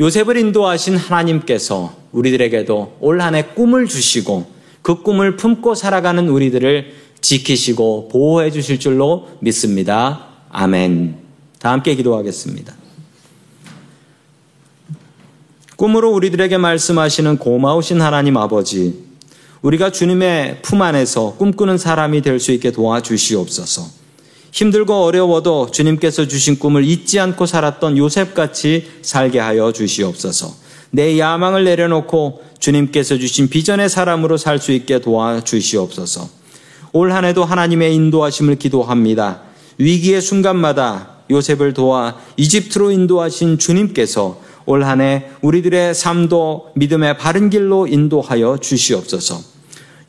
요셉을 0.00 0.36
인도하신 0.36 0.96
하나님께서 0.96 1.94
우리들에게도 2.12 2.98
올 3.00 3.20
한 3.20 3.34
해 3.34 3.44
꿈을 3.54 3.86
주시고 3.86 4.46
그 4.82 5.02
꿈을 5.02 5.36
품고 5.36 5.74
살아가는 5.74 6.28
우리들을 6.28 6.92
지키시고 7.20 8.08
보호해 8.12 8.50
주실 8.50 8.78
줄로 8.78 9.28
믿습니다. 9.40 10.26
아멘. 10.50 11.16
다 11.58 11.72
함께 11.72 11.94
기도하겠습니다. 11.94 12.74
꿈으로 15.76 16.10
우리들에게 16.12 16.56
말씀하시는 16.58 17.38
고마우신 17.38 18.00
하나님 18.00 18.36
아버지, 18.36 19.04
우리가 19.62 19.90
주님의 19.92 20.60
품 20.62 20.80
안에서 20.82 21.34
꿈꾸는 21.36 21.78
사람이 21.78 22.22
될 22.22 22.38
수 22.40 22.52
있게 22.52 22.70
도와주시옵소서. 22.70 24.05
힘들고 24.56 25.04
어려워도 25.04 25.70
주님께서 25.70 26.26
주신 26.28 26.58
꿈을 26.58 26.82
잊지 26.82 27.20
않고 27.20 27.44
살았던 27.44 27.98
요셉같이 27.98 28.88
살게 29.02 29.38
하여 29.38 29.70
주시옵소서. 29.70 30.54
내 30.92 31.18
야망을 31.18 31.64
내려놓고 31.64 32.42
주님께서 32.58 33.18
주신 33.18 33.50
비전의 33.50 33.90
사람으로 33.90 34.38
살 34.38 34.58
수 34.58 34.72
있게 34.72 35.00
도와주시옵소서. 35.00 36.30
올 36.94 37.12
한 37.12 37.26
해도 37.26 37.44
하나님의 37.44 37.94
인도하심을 37.94 38.56
기도합니다. 38.56 39.42
위기의 39.76 40.22
순간마다 40.22 41.18
요셉을 41.30 41.74
도와 41.74 42.16
이집트로 42.38 42.92
인도하신 42.92 43.58
주님께서 43.58 44.40
올 44.64 44.84
한 44.84 45.02
해 45.02 45.26
우리들의 45.42 45.94
삶도 45.94 46.70
믿음의 46.76 47.18
바른 47.18 47.50
길로 47.50 47.86
인도하여 47.86 48.56
주시옵소서. 48.62 49.55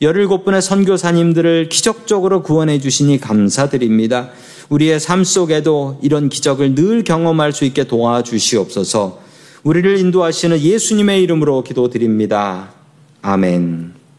열일곱 0.00 0.44
분의 0.44 0.62
선교사님들을 0.62 1.68
기적적으로 1.70 2.42
구원해 2.42 2.78
주시니 2.78 3.18
감사드립니다. 3.20 4.30
우리의 4.68 5.00
삶 5.00 5.24
속에도 5.24 5.98
이런 6.02 6.28
기적을 6.28 6.74
늘 6.74 7.02
경험할 7.02 7.52
수 7.52 7.64
있게 7.64 7.84
도와주시옵소서. 7.84 9.20
우리를 9.64 9.98
인도하시는 9.98 10.60
예수님의 10.60 11.22
이름으로 11.22 11.64
기도드립니다. 11.64 12.70
아멘. 13.22 13.97